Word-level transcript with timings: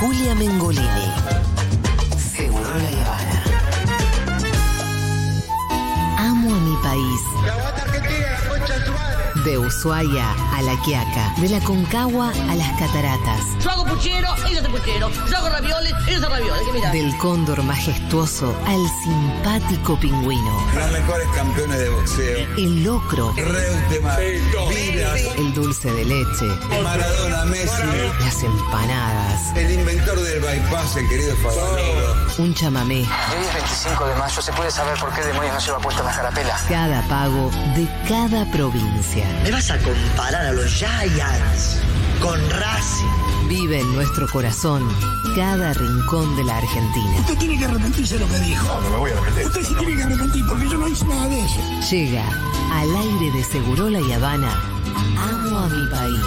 Julia 0.00 0.34
Mengolini. 0.34 1.08
Seguro 2.18 2.62
la 2.62 2.88
Habana. 3.06 3.42
Amo 6.18 6.54
a 6.54 6.58
mi 6.60 6.76
país. 6.82 7.85
De 9.46 9.56
Ushuaia 9.58 10.32
a 10.56 10.60
La 10.62 10.74
Quiaca, 10.82 11.32
de 11.40 11.48
la 11.48 11.60
Concagua 11.60 12.32
a 12.50 12.54
las 12.56 12.68
Cataratas, 12.80 13.44
Yo 13.62 13.70
hago 13.70 13.84
puchero, 13.84 14.28
ellos 14.44 14.58
hacen 14.58 14.72
puchero. 14.72 15.08
Yo 15.30 15.36
hago 15.36 15.48
ravioles, 15.50 15.92
ellos 16.08 16.20
hacen 16.24 16.30
ravioles. 16.30 16.62
¿Qué 16.66 16.72
mirá? 16.72 16.90
del 16.90 17.16
cóndor 17.18 17.62
majestuoso 17.62 18.52
al 18.66 18.80
simpático 19.04 19.96
pingüino, 20.00 20.66
Los 20.74 20.90
mejores 20.90 21.28
campeones 21.36 21.78
de 21.78 21.88
boxeo. 21.90 22.38
el 22.56 22.82
locro, 22.82 23.32
Reutemann, 23.36 24.16
el 24.18 25.54
dulce 25.54 25.92
de 25.92 26.04
leche, 26.04 26.46
Maradona, 26.82 27.44
Messi. 27.44 27.68
las 28.24 28.42
empanadas, 28.42 29.56
El 29.56 29.70
inventor 29.70 30.18
del 30.22 30.40
bypass, 30.40 30.96
el 30.96 31.08
querido 31.08 31.36
Favaloro. 31.36 32.16
un 32.38 32.52
chamamé, 32.52 33.02
Hoy 33.02 33.46
es 33.46 33.54
25 33.54 34.06
de 34.06 34.14
mayo, 34.16 34.42
¿se 34.42 34.52
puede 34.54 34.72
saber 34.72 34.98
por 34.98 35.12
qué 35.14 35.20
demonios 35.22 35.54
no 35.54 35.60
lleva 35.60 35.78
puesta 35.78 36.02
la 36.02 36.12
carapela? 36.12 36.58
cada 36.68 37.00
pago 37.02 37.48
de 37.76 37.88
cada 38.08 38.44
provincia. 38.50 39.24
¿Me 39.42 39.50
vas 39.50 39.70
a 39.70 39.78
comparar 39.78 40.46
a 40.46 40.52
los 40.52 40.66
Giants 40.72 41.80
con 42.20 42.38
Racing? 42.50 43.48
Vive 43.48 43.80
en 43.80 43.94
nuestro 43.94 44.26
corazón 44.28 44.88
cada 45.36 45.72
rincón 45.74 46.34
de 46.36 46.44
la 46.44 46.56
Argentina. 46.56 47.20
Usted 47.20 47.38
tiene 47.38 47.58
que 47.58 47.64
arrepentirse 47.64 48.14
de 48.14 48.20
lo 48.20 48.28
que 48.28 48.38
dijo. 48.40 48.66
No, 48.66 48.80
no 48.80 48.90
me 48.90 48.96
voy 48.96 49.10
a 49.12 49.18
arrepentir. 49.18 49.46
Usted 49.46 49.62
sí 49.62 49.74
tiene 49.78 49.96
que 49.96 50.02
arrepentir 50.02 50.44
porque 50.48 50.68
yo 50.68 50.78
no 50.78 50.88
hice 50.88 51.04
nada 51.04 51.28
de 51.28 51.40
eso. 51.40 51.60
Llega 51.90 52.24
al 52.72 52.96
aire 52.96 53.30
de 53.32 53.44
Segurola 53.44 54.00
y 54.00 54.12
Habana. 54.12 54.62
Amo 55.16 55.58
a 55.58 55.68
mi 55.68 55.90
país. 55.90 56.20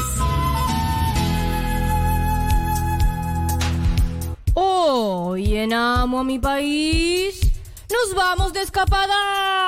Hoy 4.53 5.57
en 5.57 5.73
Amo 5.73 6.19
a 6.19 6.23
mi 6.23 6.39
país 6.39 7.41
nos 7.89 8.15
vamos 8.15 8.53
de 8.53 8.61
escapada. 8.61 9.58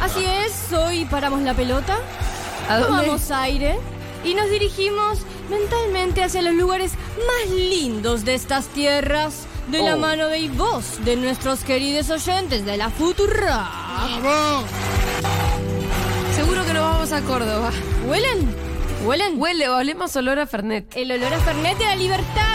Así 0.00 0.24
es, 0.24 0.72
hoy 0.72 1.04
paramos 1.04 1.40
la 1.42 1.54
pelota, 1.54 1.98
tomamos 2.68 3.30
aire 3.30 3.78
y 4.24 4.34
nos 4.34 4.50
dirigimos 4.50 5.18
mentalmente 5.50 6.22
hacia 6.22 6.42
los 6.42 6.54
lugares 6.54 6.92
más 7.16 7.50
lindos 7.50 8.24
de 8.24 8.34
estas 8.34 8.66
tierras 8.68 9.46
de 9.68 9.82
la 9.82 9.96
mano 9.96 10.28
de 10.28 10.38
y 10.38 10.48
voz 10.48 11.04
de 11.04 11.16
nuestros 11.16 11.64
queridos 11.64 12.10
oyentes 12.10 12.64
de 12.64 12.76
la 12.76 12.90
Futura. 12.90 13.68
Seguro 16.34 16.64
que 16.64 16.72
nos 16.72 16.82
vamos 16.82 17.12
a 17.12 17.20
Córdoba. 17.22 17.70
¿Huelen? 18.06 18.54
¿Huelen? 19.04 19.40
Huele, 19.40 19.68
olemos 19.68 20.14
olor 20.16 20.38
a 20.38 20.46
Fernet. 20.46 20.96
El 20.96 21.10
olor 21.12 21.32
a 21.32 21.38
Fernet 21.38 21.80
y 21.80 21.84
la 21.84 21.96
libertad 21.96 22.42
de 22.42 22.45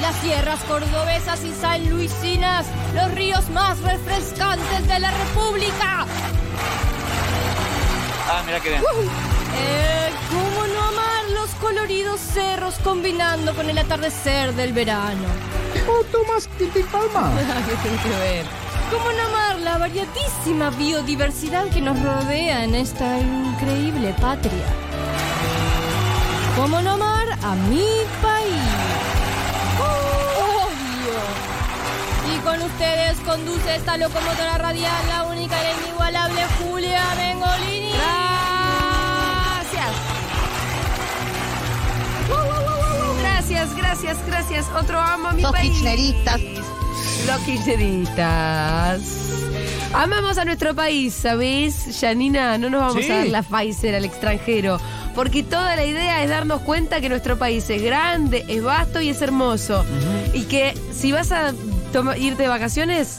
Las 0.00 0.16
sierras 0.16 0.60
cordobesas 0.64 1.44
y 1.44 1.52
sanluisinas. 1.52 2.66
Los 2.94 3.12
ríos 3.12 3.48
más 3.50 3.78
refrescantes 3.80 4.88
de 4.88 4.98
la 4.98 5.10
República. 5.10 6.06
Ah, 8.28 8.42
mira 8.46 8.60
qué 8.60 8.70
bien. 8.70 8.82
Eh, 8.82 10.10
¿Cómo 10.30 10.66
no 10.66 10.80
amar 10.84 11.24
los 11.34 11.50
coloridos 11.56 12.20
cerros 12.20 12.76
combinando 12.82 13.54
con 13.54 13.68
el 13.68 13.78
atardecer 13.78 14.54
del 14.54 14.72
verano? 14.72 15.28
Oh, 15.88 16.04
Tomás, 16.04 16.48
¿qué 16.58 16.66
te 16.66 16.84
palma? 16.84 17.30
¿Qué 17.68 17.76
tiene 17.76 18.02
que 18.02 18.08
ver? 18.08 18.46
¿Cómo 18.90 19.10
no 19.12 19.22
amar 19.26 19.58
la 19.60 19.78
variadísima 19.78 20.70
biodiversidad 20.70 21.68
que 21.68 21.80
nos 21.80 22.00
rodea 22.02 22.64
en 22.64 22.74
esta 22.74 23.18
increíble 23.18 24.14
patria? 24.20 24.66
¿Cómo 26.56 26.80
no 26.80 26.92
amar 26.92 27.26
a 27.42 27.54
mi 27.54 27.86
país? 28.20 28.31
Con 32.44 32.60
ustedes 32.62 33.18
conduce 33.24 33.76
esta 33.76 33.96
locomotora 33.96 34.58
radial, 34.58 35.08
la 35.08 35.24
única 35.24 35.56
e 35.62 35.74
inigualable 35.84 36.42
Julia 36.58 37.02
Mengolini. 37.16 37.92
Gracias. 39.60 39.92
Gracias, 43.20 43.76
gracias, 43.76 44.16
gracias. 44.26 44.66
Otro 44.76 45.00
amo 45.00 45.28
a 45.28 45.32
mi 45.32 45.42
Sos 45.42 45.52
país. 45.52 45.70
kirchneristas. 45.72 46.40
Los 47.26 47.40
kirchneristas. 47.42 49.00
Amamos 49.94 50.38
a 50.38 50.44
nuestro 50.44 50.74
país, 50.74 51.14
¿sabés? 51.14 51.98
Janina, 52.00 52.56
no 52.58 52.70
nos 52.70 52.80
vamos 52.80 53.10
a 53.10 53.16
dar 53.16 53.26
la 53.26 53.42
Pfizer 53.42 53.94
al 53.94 54.04
extranjero. 54.04 54.80
Porque 55.14 55.42
toda 55.42 55.76
la 55.76 55.84
idea 55.84 56.22
es 56.22 56.30
darnos 56.30 56.62
cuenta 56.62 57.00
que 57.02 57.10
nuestro 57.10 57.38
país 57.38 57.68
es 57.68 57.82
grande, 57.82 58.44
es 58.48 58.62
vasto 58.62 59.02
y 59.02 59.10
es 59.10 59.20
hermoso. 59.20 59.84
Y 60.32 60.44
que 60.44 60.74
si 60.92 61.12
vas 61.12 61.30
a 61.32 61.52
toma- 61.92 62.16
irte 62.16 62.42
de 62.42 62.48
vacaciones, 62.48 63.18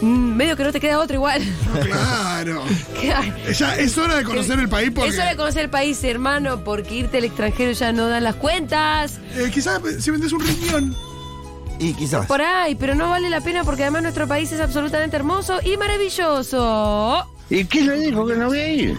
mm, 0.00 0.06
medio 0.34 0.56
que 0.56 0.64
no 0.64 0.72
te 0.72 0.80
queda 0.80 0.98
otro 0.98 1.14
igual. 1.16 1.42
Claro. 1.82 2.62
Ya 3.56 3.76
es 3.76 3.96
hora 3.96 4.16
de 4.16 4.24
conocer 4.24 4.58
el 4.58 4.68
país 4.68 4.90
porque 4.94 5.10
Es 5.10 5.16
hora 5.18 5.30
de 5.30 5.36
conocer 5.36 5.62
el 5.64 5.70
país, 5.70 6.02
hermano, 6.04 6.64
porque 6.64 6.94
irte 6.96 7.18
al 7.18 7.24
extranjero 7.24 7.72
ya 7.72 7.92
no 7.92 8.08
dan 8.08 8.24
las 8.24 8.34
cuentas. 8.34 9.18
eh, 9.36 9.50
quizás 9.52 9.80
si 10.00 10.10
vendes 10.10 10.32
un 10.32 10.40
riñón. 10.40 10.96
Y 11.78 11.92
quizás. 11.94 12.26
Por 12.26 12.40
ahí, 12.42 12.74
pero 12.74 12.94
no 12.94 13.10
vale 13.10 13.28
la 13.30 13.40
pena 13.42 13.62
porque 13.64 13.82
además 13.82 14.02
nuestro 14.02 14.26
país 14.26 14.50
es 14.52 14.60
absolutamente 14.60 15.14
hermoso 15.16 15.58
y 15.62 15.76
maravilloso. 15.76 17.24
¿Y 17.50 17.64
qué 17.66 17.82
le 17.82 17.98
dijo 18.00 18.26
que 18.26 18.34
no 18.34 18.46
voy 18.48 18.58
a 18.58 18.68
ir? 18.72 18.98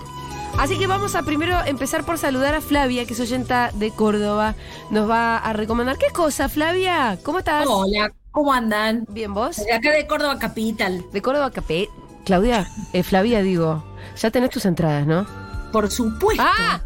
Así 0.60 0.78
que 0.78 0.88
vamos 0.88 1.16
a 1.16 1.24
primero 1.24 1.58
empezar 1.66 2.04
por 2.06 2.18
saludar 2.18 2.56
a 2.56 2.62
Flavia, 2.62 3.06
que 3.06 3.14
es 3.14 3.20
oyenta 3.20 3.72
de 3.74 3.92
Córdoba. 3.92 4.56
Nos 4.92 5.10
va 5.10 5.38
a 5.38 5.54
recomendar. 5.54 5.98
¿Qué 5.98 6.08
cosa, 6.14 6.50
Flavia? 6.50 7.18
¿Cómo 7.24 7.40
estás? 7.40 7.66
Hola, 7.68 8.12
¿cómo 8.38 8.54
andan? 8.54 9.04
Bien, 9.10 9.34
vos. 9.34 9.56
De 9.58 9.74
acá 9.74 9.90
de 9.92 10.06
Córdoba 10.06 10.38
Capital. 10.38 11.04
De 11.12 11.22
Córdoba, 11.24 11.50
Capé. 11.50 11.90
Claudia, 12.24 12.68
eh, 12.94 13.02
Flavia, 13.02 13.42
digo, 13.42 13.84
ya 14.16 14.30
tenés 14.30 14.52
tus 14.52 14.66
entradas, 14.66 15.08
¿no? 15.08 15.26
Por 15.72 15.90
supuesto. 15.90 16.44
¡Ah! 16.46 16.80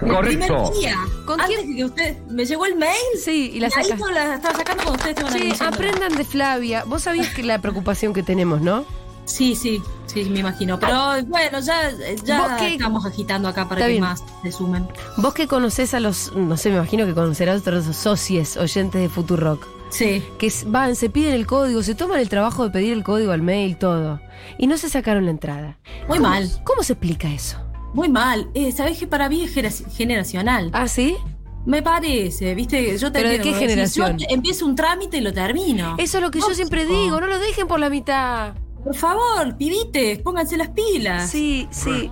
El 0.00 0.16
primer 0.20 0.48
Correcto. 0.48 0.72
día. 0.80 0.96
¿Con 1.26 1.38
Antes 1.38 1.56
quién? 1.58 1.70
de 1.70 1.76
que 1.76 1.84
usted. 1.84 2.18
Me 2.30 2.46
llegó 2.46 2.64
el 2.64 2.76
mail. 2.76 2.94
Sí, 3.22 3.50
y 3.52 3.60
la 3.60 3.68
y 3.68 3.72
ahí 3.76 3.98
no 3.98 4.10
la 4.10 4.36
estaba 4.36 4.56
sacando 4.56 4.84
cuando 4.84 4.92
ustedes 5.02 5.16
estaban 5.18 5.32
Sí, 5.34 5.40
anunciando. 5.44 5.76
aprendan 5.76 6.16
de 6.16 6.24
Flavia. 6.24 6.84
Vos 6.84 7.02
sabías 7.02 7.28
que 7.34 7.42
la 7.42 7.60
preocupación 7.60 8.14
que 8.14 8.22
tenemos, 8.22 8.62
¿no? 8.62 8.86
Sí, 9.26 9.54
sí, 9.54 9.82
sí, 10.06 10.24
me 10.30 10.38
imagino. 10.40 10.78
Pero 10.80 11.22
bueno, 11.26 11.60
ya, 11.60 11.90
¿Vos 11.90 12.22
ya 12.24 12.56
qué? 12.58 12.74
estamos 12.74 13.04
agitando 13.04 13.48
acá 13.48 13.68
para 13.68 13.82
que 13.82 13.88
bien. 13.88 14.00
más 14.00 14.22
se 14.42 14.50
sumen. 14.52 14.88
Vos 15.18 15.34
que 15.34 15.46
conocés 15.46 15.92
a 15.92 16.00
los, 16.00 16.32
no 16.34 16.56
sé, 16.56 16.70
me 16.70 16.76
imagino 16.76 17.04
que 17.04 17.12
conocerás 17.12 17.56
a 17.56 17.58
otros 17.58 17.84
socios 17.96 18.56
oyentes 18.56 18.98
de 19.02 19.08
Futurock. 19.10 19.75
Sí. 19.90 20.22
que 20.38 20.52
van, 20.66 20.96
se 20.96 21.08
piden 21.10 21.34
el 21.34 21.46
código, 21.46 21.82
se 21.82 21.94
toman 21.94 22.18
el 22.20 22.28
trabajo 22.28 22.64
de 22.64 22.70
pedir 22.70 22.92
el 22.92 23.04
código 23.04 23.32
al 23.32 23.42
mail, 23.42 23.76
todo. 23.76 24.20
Y 24.58 24.66
no 24.66 24.76
se 24.76 24.88
sacaron 24.88 25.24
la 25.24 25.30
entrada. 25.30 25.78
Muy 26.08 26.18
¿Cómo- 26.18 26.28
mal. 26.30 26.50
¿Cómo 26.64 26.82
se 26.82 26.94
explica 26.94 27.32
eso? 27.32 27.58
Muy 27.94 28.08
mal. 28.08 28.48
Eh, 28.54 28.72
Sabés 28.72 28.98
que 28.98 29.06
para 29.06 29.28
mí 29.28 29.42
es 29.44 29.52
genera- 29.54 29.74
generacional. 29.94 30.70
¿Ah, 30.72 30.88
sí? 30.88 31.16
Me 31.64 31.82
parece, 31.82 32.54
viste, 32.54 32.96
yo 32.98 33.10
te 33.10 33.18
¿Pero 33.18 33.30
de 33.30 33.38
qué 33.40 33.44
decís, 33.52 33.58
generación? 33.58 34.18
Yo 34.18 34.26
empiezo 34.28 34.66
un 34.66 34.76
trámite 34.76 35.16
y 35.16 35.20
lo 35.20 35.32
termino. 35.32 35.96
Eso 35.98 36.18
es 36.18 36.22
lo 36.22 36.30
que 36.30 36.38
yo 36.40 36.54
siempre 36.54 36.84
digo, 36.86 37.20
no 37.20 37.26
lo 37.26 37.38
dejen 37.40 37.66
por 37.66 37.80
la 37.80 37.90
mitad. 37.90 38.54
Por 38.84 38.94
favor, 38.94 39.56
pibites, 39.56 40.20
pónganse 40.20 40.56
las 40.56 40.68
pilas. 40.68 41.28
Sí, 41.28 41.66
sí. 41.70 42.08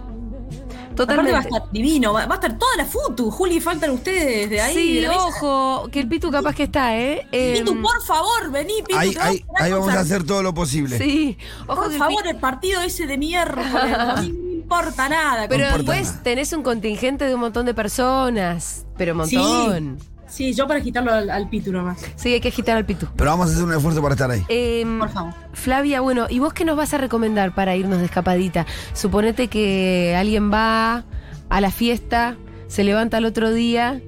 Aparte 1.02 1.32
va 1.32 1.38
a 1.38 1.42
Totalmente. 1.42 1.48
estar 1.56 1.72
divino, 1.72 2.12
va, 2.12 2.26
va 2.26 2.34
a 2.34 2.38
estar 2.38 2.56
toda 2.58 2.76
la 2.76 2.84
futu. 2.86 3.30
Juli, 3.30 3.60
faltan 3.60 3.90
ustedes 3.90 4.48
de 4.48 4.60
ahí. 4.60 4.74
Sí, 4.74 4.94
de 4.96 5.00
la 5.02 5.08
mesa. 5.08 5.20
ojo, 5.24 5.88
que 5.90 6.00
el 6.00 6.08
Pitu 6.08 6.30
capaz 6.30 6.54
que 6.54 6.62
está, 6.64 6.96
¿eh? 6.96 7.26
Pitu, 7.30 7.72
Em, 7.72 7.82
por 7.82 8.02
favor, 8.04 8.50
vení, 8.50 8.74
Pitu. 8.86 8.98
Ahí, 8.98 9.14
ahí, 9.20 9.44
a 9.58 9.64
ahí 9.64 9.72
vamos 9.72 9.88
a 9.90 10.00
hacer 10.00 10.24
todo 10.24 10.42
lo 10.42 10.54
posible. 10.54 10.96
Sí, 10.98 11.36
ojo 11.66 11.76
Por 11.82 11.88
que 11.88 11.94
el 11.94 11.98
favor, 11.98 12.26
el 12.26 12.36
partido 12.36 12.80
ese 12.82 13.06
de 13.06 13.18
miércoles. 13.18 13.66
no 13.72 14.16
me 14.22 14.26
importa 14.26 15.08
nada. 15.08 15.46
Pero 15.48 15.64
importa 15.64 15.76
después 15.78 16.08
nada. 16.10 16.22
tenés 16.22 16.52
un 16.52 16.62
contingente 16.62 17.24
de 17.26 17.34
un 17.34 17.40
montón 17.40 17.66
de 17.66 17.74
personas. 17.74 18.86
Pero 18.96 19.12
un 19.12 19.18
montón. 19.18 19.98
Sí, 20.00 20.06
yo 20.38 20.66
para 20.66 20.80
quitarlo 20.80 21.12
al, 21.12 21.30
al 21.30 21.48
Pitu 21.48 21.72
nomás. 21.72 22.04
Sí, 22.16 22.32
hay 22.32 22.40
que 22.40 22.48
agitar 22.48 22.76
al 22.76 22.84
Pitu. 22.84 23.06
Pero 23.16 23.30
vamos 23.30 23.48
a 23.48 23.52
hacer 23.52 23.64
un 23.64 23.72
esfuerzo 23.72 24.02
para 24.02 24.14
estar 24.14 24.30
ahí. 24.30 24.44
Em, 24.48 24.98
Por 24.98 25.10
favor. 25.10 25.34
Flavia, 25.52 26.00
bueno, 26.00 26.26
¿y 26.28 26.38
vos 26.38 26.52
qué 26.52 26.64
nos 26.64 26.76
vas 26.76 26.92
a 26.94 26.98
recomendar 26.98 27.54
para 27.54 27.76
irnos 27.76 27.98
de 27.98 28.06
escapadita? 28.06 28.66
Suponete 28.92 29.48
que 29.48 30.14
alguien 30.16 30.52
va 30.52 31.04
a 31.48 31.60
la 31.60 31.70
fiesta, 31.70 32.36
se 32.66 32.84
levanta 32.84 33.18
al 33.18 33.24
otro 33.24 33.52
día, 33.52 34.00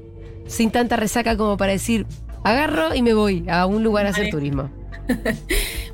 sin 0.46 0.70
tanta 0.70 0.96
resaca 0.96 1.36
como 1.36 1.56
para 1.56 1.72
decir, 1.72 2.06
agarro 2.44 2.94
y 2.94 3.02
me 3.02 3.14
voy 3.14 3.44
a 3.48 3.66
un 3.66 3.82
lugar 3.82 4.06
a 4.06 4.10
hacer 4.10 4.30
turismo. 4.30 4.70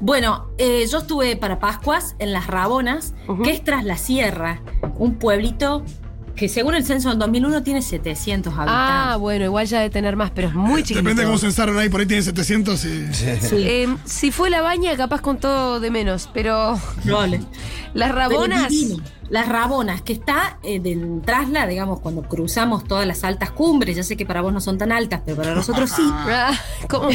Bueno, 0.01 0.49
eh, 0.59 0.85
yo 0.91 0.99
estuve 0.99 1.37
para 1.37 1.61
Pascuas 1.61 2.17
en 2.19 2.33
Las 2.33 2.49
Rabonas, 2.49 3.15
que 3.45 3.53
es 3.53 3.63
tras 3.63 3.85
la 3.85 3.97
sierra, 3.97 4.61
un 4.97 5.15
pueblito 5.15 5.85
que 6.35 6.49
según 6.49 6.75
el 6.75 6.85
censo 6.85 7.11
del 7.11 7.19
2001 7.19 7.63
tiene 7.63 7.83
700 7.83 8.53
habitantes. 8.53 8.75
Ah, 8.77 9.17
bueno, 9.19 9.45
igual 9.45 9.67
ya 9.67 9.79
debe 9.81 9.91
tener 9.91 10.17
más, 10.17 10.31
pero 10.31 10.49
es 10.49 10.55
muy 10.55 10.83
chiquito. 10.83 11.01
Depende 11.01 11.23
de 11.23 11.27
cómo 11.27 11.39
censaron 11.39 11.79
ahí, 11.79 11.89
por 11.89 12.01
ahí 12.01 12.07
tiene 12.07 12.23
700 12.23 12.85
y... 12.85 13.09
Eh, 13.53 13.97
si 14.05 14.31
fue 14.31 14.51
la 14.51 14.63
baña, 14.63 14.97
capaz 14.97 15.21
con 15.21 15.39
todo 15.39 15.81
de 15.81 15.91
menos, 15.91 16.29
pero 16.33 16.79
Vale. 17.05 17.41
las 17.95 18.13
rabonas. 18.13 18.73
Las 19.33 19.49
Rabonas, 19.49 20.03
que 20.03 20.13
está 20.13 20.59
eh, 20.63 20.79
del 20.79 21.23
trasla, 21.25 21.67
digamos, 21.67 22.01
cuando 22.01 22.21
cruzamos 22.21 22.85
todas 22.85 23.07
las 23.07 23.25
altas 23.25 23.51
cumbres. 23.51 23.97
Ya 23.97 24.03
sé 24.03 24.15
que 24.15 24.27
para 24.27 24.43
vos 24.43 24.53
no 24.53 24.61
son 24.61 24.77
tan 24.77 24.93
altas, 24.93 25.23
pero 25.25 25.39
para 25.39 25.55
nosotros 25.55 25.91
sí. 25.91 26.03
Ah, 26.13 26.53
¿cómo? 26.87 27.09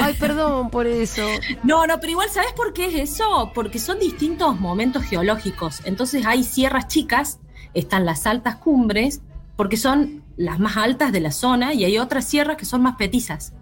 Ay, 0.00 0.14
perdón 0.20 0.70
por 0.70 0.86
eso. 0.86 1.26
No, 1.64 1.84
no, 1.88 1.98
pero 1.98 2.12
igual, 2.12 2.28
¿sabes 2.30 2.52
por 2.52 2.72
qué 2.74 2.86
es 2.86 3.10
eso? 3.10 3.50
Porque 3.52 3.80
son 3.80 3.98
distintos 3.98 4.60
momentos 4.60 5.02
geológicos. 5.02 5.80
Entonces 5.84 6.24
hay 6.26 6.44
sierras 6.44 6.86
chicas, 6.86 7.40
están 7.74 8.04
las 8.06 8.26
altas 8.26 8.56
cumbres, 8.56 9.20
porque 9.56 9.76
son 9.76 10.22
las 10.36 10.58
más 10.58 10.76
altas 10.76 11.12
de 11.12 11.20
la 11.20 11.30
zona, 11.30 11.74
y 11.74 11.84
hay 11.84 11.98
otras 11.98 12.24
sierras 12.24 12.56
que 12.56 12.64
son 12.64 12.82
más 12.82 12.96
petizas, 12.96 13.52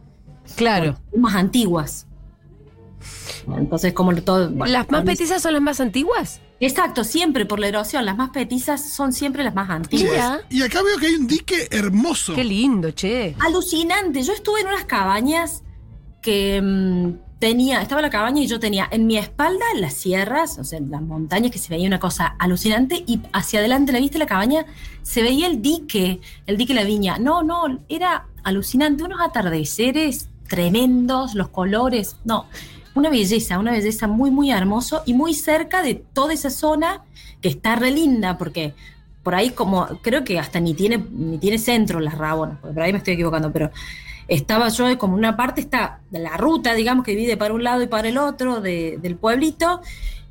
Claro. 0.56 0.96
más 1.16 1.34
antiguas. 1.34 2.06
Entonces, 3.56 3.92
como 3.92 4.14
todo. 4.16 4.50
bueno, 4.50 4.72
¿Las 4.72 4.88
más 4.90 5.04
petizas 5.04 5.42
son 5.42 5.54
las 5.54 5.62
más 5.62 5.80
antiguas? 5.80 6.40
Exacto, 6.60 7.02
siempre 7.02 7.44
por 7.44 7.58
la 7.58 7.66
erosión. 7.68 8.04
Las 8.04 8.16
más 8.16 8.30
petizas 8.30 8.92
son 8.92 9.12
siempre 9.12 9.42
las 9.42 9.54
más 9.54 9.68
antiguas. 9.68 10.40
Y 10.48 10.62
acá 10.62 10.80
veo 10.82 10.96
que 10.98 11.06
hay 11.06 11.14
un 11.16 11.26
dique 11.26 11.66
hermoso. 11.72 12.34
Qué 12.34 12.44
lindo, 12.44 12.92
che. 12.92 13.34
Alucinante. 13.40 14.22
Yo 14.22 14.32
estuve 14.32 14.60
en 14.60 14.68
unas 14.68 14.84
cabañas 14.84 15.64
que 16.20 16.62
mm, 16.62 17.31
tenía, 17.42 17.82
estaba 17.82 18.00
la 18.00 18.08
cabaña 18.08 18.40
y 18.40 18.46
yo 18.46 18.60
tenía 18.60 18.86
en 18.92 19.04
mi 19.08 19.18
espalda 19.18 19.64
las 19.74 19.94
sierras, 19.94 20.60
o 20.60 20.62
sea, 20.62 20.78
las 20.78 21.02
montañas 21.02 21.50
que 21.50 21.58
se 21.58 21.70
veía 21.70 21.88
una 21.88 21.98
cosa 21.98 22.36
alucinante 22.38 23.02
y 23.04 23.20
hacia 23.32 23.58
adelante, 23.58 23.90
¿la 23.90 23.98
viste 23.98 24.16
la 24.16 24.26
cabaña? 24.26 24.64
Se 25.02 25.22
veía 25.22 25.48
el 25.48 25.60
dique, 25.60 26.20
el 26.46 26.56
dique 26.56 26.72
La 26.72 26.84
Viña. 26.84 27.18
No, 27.18 27.42
no, 27.42 27.80
era 27.88 28.28
alucinante, 28.44 29.02
unos 29.02 29.20
atardeceres 29.20 30.28
tremendos, 30.46 31.34
los 31.34 31.48
colores, 31.48 32.14
no, 32.24 32.46
una 32.94 33.10
belleza, 33.10 33.58
una 33.58 33.72
belleza 33.72 34.06
muy, 34.06 34.30
muy 34.30 34.52
hermoso 34.52 35.02
y 35.04 35.12
muy 35.12 35.34
cerca 35.34 35.82
de 35.82 35.96
toda 35.96 36.34
esa 36.34 36.48
zona 36.48 37.02
que 37.40 37.48
está 37.48 37.74
re 37.74 37.90
linda 37.90 38.38
porque 38.38 38.72
por 39.24 39.34
ahí 39.34 39.50
como, 39.50 39.88
creo 40.00 40.22
que 40.22 40.38
hasta 40.38 40.60
ni 40.60 40.74
tiene, 40.74 41.04
ni 41.10 41.38
tiene 41.38 41.58
centro 41.58 41.98
las 41.98 42.16
rabonas, 42.16 42.58
por 42.60 42.80
ahí 42.80 42.92
me 42.92 42.98
estoy 42.98 43.14
equivocando, 43.14 43.50
pero 43.50 43.72
estaba 44.28 44.68
yo 44.68 44.96
como 44.98 45.14
una 45.14 45.36
parte 45.36 45.60
está 45.60 46.00
la 46.10 46.36
ruta, 46.36 46.74
digamos, 46.74 47.04
que 47.04 47.12
divide 47.12 47.36
para 47.36 47.54
un 47.54 47.64
lado 47.64 47.82
y 47.82 47.86
para 47.86 48.08
el 48.08 48.18
otro 48.18 48.60
de- 48.60 48.98
del 49.00 49.16
pueblito, 49.16 49.80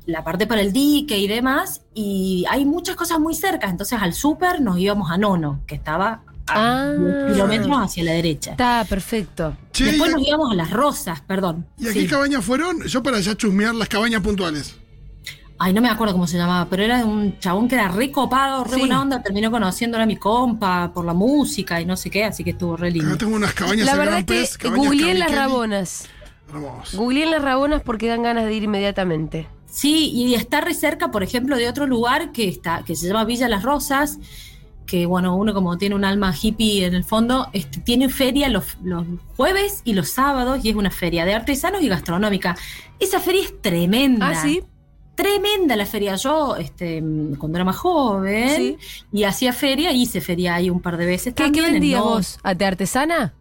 la 0.06 0.24
parte 0.24 0.46
para 0.46 0.60
el 0.62 0.72
dique 0.72 1.18
y 1.18 1.28
demás, 1.28 1.82
y 1.94 2.44
hay 2.50 2.64
muchas 2.64 2.96
cosas 2.96 3.20
muy 3.20 3.34
cerca, 3.34 3.68
entonces 3.68 3.98
al 4.02 4.12
súper 4.14 4.60
nos 4.60 4.78
íbamos 4.78 5.10
a 5.10 5.18
Nono, 5.18 5.60
que 5.66 5.74
estaba 5.76 6.22
a 6.48 6.82
Ah. 6.88 6.92
10 6.98 7.32
kilómetros 7.34 7.76
hacia 7.82 8.02
la 8.04 8.12
derecha. 8.12 8.50
Está 8.52 8.84
perfecto. 8.88 9.56
Che, 9.72 9.84
Después 9.84 10.10
nos 10.12 10.26
íbamos 10.26 10.50
a 10.50 10.54
las 10.56 10.70
Rosas, 10.70 11.20
perdón. 11.20 11.66
¿y 11.78 11.86
a 11.86 11.92
Sí. 11.92 12.00
qué 12.00 12.06
cabañas 12.08 12.44
fueron? 12.44 12.82
Yo 12.82 13.00
para 13.02 13.20
ya 13.20 13.36
chusmear 13.36 13.74
las 13.76 13.88
cabañas 13.88 14.22
puntuales. 14.22 14.76
Ay, 15.64 15.72
no 15.72 15.80
me 15.80 15.88
acuerdo 15.88 16.12
cómo 16.14 16.26
se 16.26 16.36
llamaba, 16.36 16.66
pero 16.68 16.82
era 16.82 17.04
un 17.04 17.38
chabón 17.38 17.68
que 17.68 17.76
era 17.76 17.86
re 17.86 18.10
copado, 18.10 18.64
re 18.64 18.72
Sí. 18.74 18.78
buena 18.80 19.00
onda, 19.00 19.22
terminó 19.22 19.48
conociéndole 19.48 20.02
a 20.02 20.06
mi 20.06 20.16
compa 20.16 20.90
por 20.92 21.04
la 21.04 21.14
música 21.14 21.80
y 21.80 21.84
no 21.84 21.96
sé 21.96 22.10
qué, 22.10 22.24
así 22.24 22.42
que 22.42 22.50
estuvo 22.50 22.76
re 22.76 22.90
lindo. 22.90 23.10
Acá 23.10 23.18
tengo 23.18 23.36
unas 23.36 23.54
cabañas 23.54 23.86
La 23.86 23.92
en 23.92 23.98
verdad 23.98 24.24
Gran 24.26 24.38
es 24.38 24.58
que 24.58 24.68
googleé 24.68 25.14
las 25.14 25.32
rabonas. 25.32 26.08
Hermoso. 26.48 26.98
Googleé 26.98 27.26
las 27.26 27.42
rabonas 27.42 27.80
porque 27.82 28.08
dan 28.08 28.24
ganas 28.24 28.44
de 28.44 28.54
ir 28.54 28.64
inmediatamente. 28.64 29.46
Sí, 29.70 30.10
y 30.10 30.34
está 30.34 30.60
re 30.62 30.74
cerca, 30.74 31.12
por 31.12 31.22
ejemplo, 31.22 31.56
de 31.56 31.68
otro 31.68 31.86
lugar 31.86 32.32
que 32.32 32.48
está, 32.48 32.82
que 32.84 32.96
se 32.96 33.06
llama 33.06 33.24
Villa 33.24 33.48
Las 33.48 33.62
Rosas, 33.62 34.18
que 34.84 35.06
bueno, 35.06 35.36
uno 35.36 35.54
como 35.54 35.78
tiene 35.78 35.94
un 35.94 36.04
alma 36.04 36.34
hippie 36.34 36.86
en 36.86 36.94
el 36.94 37.04
fondo, 37.04 37.48
este, 37.52 37.78
tiene 37.80 38.08
feria 38.08 38.48
los, 38.48 38.76
los 38.82 39.06
jueves 39.36 39.80
y 39.84 39.92
los 39.94 40.10
sábados, 40.10 40.64
y 40.64 40.70
es 40.70 40.74
una 40.74 40.90
feria 40.90 41.24
de 41.24 41.34
artesanos 41.34 41.82
y 41.82 41.88
gastronómica. 41.88 42.56
Esa 42.98 43.20
feria 43.20 43.44
es 43.44 43.62
tremenda. 43.62 44.30
Ah, 44.30 44.34
sí. 44.34 44.60
Tremenda 45.14 45.76
la 45.76 45.84
feria. 45.86 46.16
Yo, 46.16 46.56
este, 46.56 47.02
cuando 47.38 47.58
era 47.58 47.64
más 47.64 47.76
joven, 47.76 48.48
Sí. 48.56 48.76
y 49.12 49.24
hacía 49.24 49.52
feria, 49.52 49.92
hice 49.92 50.20
feria 50.20 50.54
ahí 50.54 50.70
un 50.70 50.80
par 50.80 50.96
de 50.96 51.06
veces. 51.06 51.34
¿Qué, 51.34 51.42
qué 51.44 51.44
también 51.44 51.64
en 51.66 51.72
vendías 51.74 52.00
vos? 52.02 52.38
¿Ate 52.42 52.64
artesana? 52.64 53.34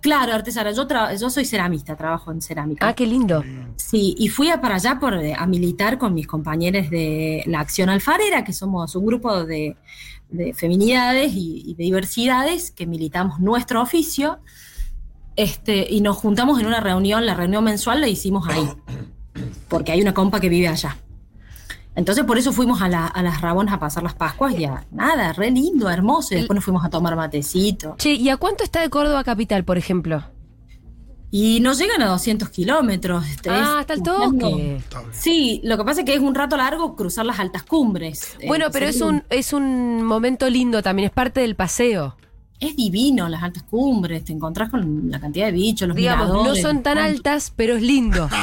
Claro, 0.00 0.32
artesana. 0.32 0.70
Yo, 0.70 0.86
yo 1.20 1.30
soy 1.30 1.44
ceramista, 1.44 1.96
trabajo 1.96 2.30
en 2.32 2.40
cerámica. 2.40 2.86
Ah, 2.88 2.94
qué 2.94 3.06
lindo. 3.06 3.44
Sí, 3.76 4.14
y 4.18 4.28
fui 4.28 4.48
a 4.48 4.60
para 4.60 4.76
allá 4.76 4.98
por, 5.00 5.14
eh, 5.14 5.34
a 5.36 5.46
militar 5.46 5.98
con 5.98 6.14
mis 6.14 6.26
compañeros 6.26 6.88
de 6.90 7.42
la 7.46 7.60
Acción 7.60 7.90
Alfarera, 7.90 8.44
que 8.44 8.52
somos 8.52 8.94
un 8.94 9.04
grupo 9.04 9.44
de, 9.44 9.76
de 10.30 10.54
feminidades 10.54 11.32
y, 11.34 11.64
y 11.66 11.74
de 11.74 11.84
diversidades 11.84 12.70
que 12.70 12.86
militamos 12.86 13.40
nuestro 13.40 13.82
oficio. 13.82 14.38
Este, 15.36 15.86
y 15.90 16.00
nos 16.00 16.16
juntamos 16.16 16.60
en 16.60 16.66
una 16.66 16.80
reunión, 16.80 17.26
la 17.26 17.34
reunión 17.34 17.64
mensual 17.64 18.00
la 18.00 18.08
hicimos 18.08 18.46
ahí, 18.48 18.68
porque 19.68 19.92
hay 19.92 20.00
una 20.02 20.14
compa 20.14 20.40
que 20.40 20.48
vive 20.48 20.68
allá. 20.68 20.96
Entonces 22.00 22.24
por 22.24 22.38
eso 22.38 22.50
fuimos 22.52 22.80
a, 22.80 22.88
la- 22.88 23.06
a 23.06 23.22
las 23.22 23.42
Rabonas 23.42 23.74
a 23.74 23.78
pasar 23.78 24.02
las 24.02 24.14
Pascuas 24.14 24.58
y 24.58 24.64
a, 24.64 24.86
nada, 24.90 25.34
re 25.34 25.50
lindo, 25.50 25.90
hermoso. 25.90 26.32
Y 26.34 26.38
después 26.38 26.54
nos 26.54 26.64
fuimos 26.64 26.82
a 26.82 26.88
tomar 26.88 27.14
matecito. 27.14 27.94
Che, 27.98 28.14
¿y 28.14 28.30
a 28.30 28.38
cuánto 28.38 28.64
está 28.64 28.80
de 28.80 28.88
Córdoba 28.88 29.22
capital, 29.22 29.64
por 29.64 29.76
ejemplo? 29.76 30.24
Y 31.30 31.60
no 31.60 31.74
llegan 31.74 32.00
a 32.00 32.06
200 32.06 32.48
kilómetros. 32.48 33.26
este, 33.28 33.50
Ah, 33.50 33.80
hasta 33.80 33.92
el 33.92 34.02
toque. 34.02 34.80
Sí, 35.12 35.60
lo 35.62 35.76
que 35.76 35.84
pasa 35.84 36.00
es 36.00 36.06
que 36.06 36.14
es 36.14 36.20
un 36.20 36.34
rato 36.34 36.56
largo 36.56 36.96
cruzar 36.96 37.26
las 37.26 37.38
altas 37.38 37.64
cumbres. 37.64 38.34
Bueno, 38.46 38.66
Eh, 38.66 38.70
pero 38.72 38.86
es 38.86 39.00
un, 39.02 39.22
es 39.28 39.52
un 39.52 40.02
momento 40.02 40.48
lindo 40.48 40.82
también, 40.82 41.06
es 41.06 41.12
parte 41.12 41.40
del 41.40 41.54
paseo. 41.54 42.16
Es 42.58 42.76
divino 42.76 43.28
las 43.28 43.42
altas 43.42 43.62
cumbres, 43.62 44.24
te 44.24 44.32
encontrás 44.32 44.68
con 44.70 45.10
la 45.10 45.18
cantidad 45.20 45.46
de 45.46 45.52
bichos, 45.52 45.88
los 45.88 45.96
Digamos, 45.96 46.28
no 46.28 46.34
miradores, 46.40 46.62
son 46.62 46.82
tan 46.82 46.98
altas, 46.98 47.52
pero 47.56 47.76
es 47.76 47.82
lindo. 47.82 48.28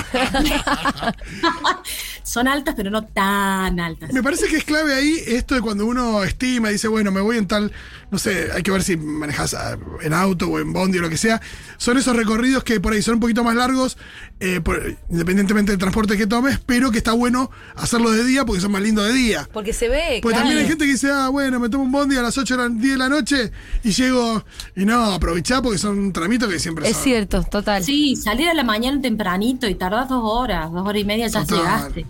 Son 2.28 2.48
altas, 2.48 2.76
pero 2.76 2.90
no 2.92 3.04
tan 3.06 3.80
altas. 3.80 4.12
Me 4.12 4.22
parece 4.22 4.48
que 4.48 4.58
es 4.58 4.64
clave 4.66 4.94
ahí 4.94 5.18
esto 5.28 5.56
de 5.56 5.62
cuando 5.62 5.86
uno 5.86 6.24
estima 6.24 6.70
y 6.70 6.74
dice, 6.74 6.88
bueno, 6.90 7.10
me 7.12 7.22
voy 7.22 7.38
en 7.38 7.48
tal, 7.48 7.72
no 8.12 8.18
sé, 8.20 8.50
hay 8.54 8.64
que 8.64 8.72
ver 8.72 8.84
si 8.84 8.98
manejas 8.98 9.54
ah, 9.54 9.78
en 10.02 10.14
auto 10.14 10.48
o 10.50 10.60
en 10.60 10.74
bondi 10.74 10.98
o 10.98 11.02
lo 11.02 11.10
que 11.10 11.16
sea. 11.18 11.42
Son 11.78 11.98
esos 11.98 12.16
recorridos 12.16 12.64
que 12.66 12.80
por 12.82 12.92
ahí 12.94 13.02
son 13.02 13.16
un 13.16 13.20
poquito 13.22 13.44
más 13.46 13.56
largos, 13.56 13.98
eh, 14.42 14.60
por- 14.62 14.98
independientemente 15.10 15.72
del 15.72 15.80
transporte 15.80 16.18
que 16.18 16.28
tomes, 16.28 16.60
pero 16.66 16.92
que 16.92 16.98
está 16.98 17.14
bueno 17.14 17.50
hacerlo 17.76 18.12
de 18.12 18.24
día 18.26 18.44
porque 18.46 18.62
son 18.62 18.72
más 18.74 18.82
lindos 18.82 19.06
de 19.08 19.14
día. 19.14 19.48
Porque 19.54 19.72
se 19.72 19.88
ve. 19.88 20.20
Pues 20.22 20.34
claro. 20.34 20.48
también 20.48 20.58
hay 20.64 20.68
gente 20.68 20.86
que 20.86 20.92
dice, 20.92 21.10
ah, 21.12 21.30
bueno, 21.30 21.60
me 21.62 21.70
tomo 21.70 21.84
un 21.86 21.92
bondi 21.94 22.18
a 22.18 22.22
las 22.22 22.38
8 22.38 22.54
o 22.56 22.58
las 22.58 22.78
10 22.78 22.92
de 22.94 22.98
la 22.98 23.08
noche 23.10 23.52
y 23.84 23.92
llego, 23.92 24.44
y 24.76 24.84
no, 24.86 25.14
aprovechá 25.14 25.62
porque 25.62 25.78
son 25.78 25.98
un 25.98 26.12
tramito 26.14 26.50
que 26.50 26.60
siempre 26.60 26.88
Es 26.90 26.96
son. 26.96 27.04
cierto, 27.06 27.44
total. 27.44 27.84
Sí, 27.86 28.16
salir 28.18 28.50
a 28.50 28.54
la 28.54 28.64
mañana 28.66 29.00
tempranito 29.02 29.66
y 29.68 29.76
tardás 29.76 30.10
dos 30.10 30.22
horas, 30.26 30.72
dos 30.74 30.86
horas 30.86 31.02
y 31.02 31.06
media 31.06 31.28
ya 31.28 31.46
Total. 31.46 31.58
llegaste. 31.58 32.06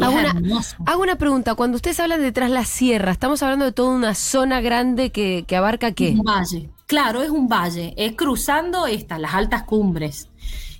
Hago 0.00 0.12
una, 0.18 0.30
hermoso. 0.30 0.76
hago 0.86 1.02
una 1.02 1.16
pregunta. 1.16 1.54
Cuando 1.54 1.76
ustedes 1.76 1.98
hablan 2.00 2.20
de 2.20 2.32
tras 2.32 2.50
la 2.50 2.64
sierra, 2.64 3.12
¿estamos 3.12 3.42
hablando 3.42 3.64
de 3.64 3.72
toda 3.72 3.90
una 3.94 4.14
zona 4.14 4.60
grande 4.60 5.10
que, 5.10 5.44
que 5.46 5.56
abarca 5.56 5.92
qué? 5.92 6.10
Un 6.10 6.22
valle. 6.24 6.70
Claro, 6.86 7.22
es 7.22 7.30
un 7.30 7.48
valle. 7.48 7.94
Es 7.96 8.12
cruzando 8.12 8.86
estas, 8.86 9.18
las 9.20 9.34
altas 9.34 9.64
cumbres. 9.64 10.28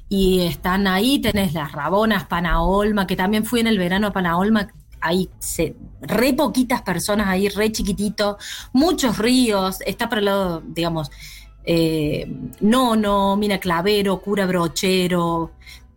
Y 0.09 0.41
están 0.41 0.87
ahí, 0.87 1.21
tenés 1.21 1.53
las 1.55 1.73
Rabonas, 1.73 2.25
Panaolma, 2.27 3.07
que 3.07 3.17
también 3.17 3.45
fui 3.45 3.61
en 3.61 3.67
el 3.69 3.79
verano 3.79 4.09
a 4.09 4.13
Panaolma. 4.13 4.69
Hay 5.01 5.31
se- 5.39 5.77
re 6.03 6.33
poquitas 6.35 6.83
personas 6.83 7.29
ahí, 7.29 7.49
re 7.49 7.71
chiquitito. 7.73 8.37
Muchos 8.73 9.19
ríos. 9.19 9.79
Está 9.87 10.09
para 10.09 10.19
el 10.21 10.25
lado, 10.27 10.63
digamos, 10.67 11.11
eh, 11.65 12.27
Nono, 12.61 13.37
Mina 13.37 13.59
Clavero, 13.59 14.21
Cura 14.21 14.47
Brochero, 14.47 15.53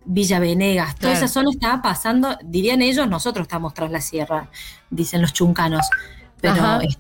Villa 0.06 0.40
Venegas. 0.40 0.96
Toda 0.96 1.12
Claro. 1.14 1.26
esa 1.26 1.34
zona 1.34 1.50
está 1.52 1.82
pasando, 1.82 2.38
dirían 2.44 2.82
ellos, 2.82 3.08
nosotros 3.08 3.44
estamos 3.46 3.74
tras 3.74 3.92
la 3.92 4.02
sierra, 4.02 4.50
dicen 4.90 5.22
los 5.22 5.34
chuncanos. 5.34 5.86
Pero 6.42 6.82
es- 6.82 7.00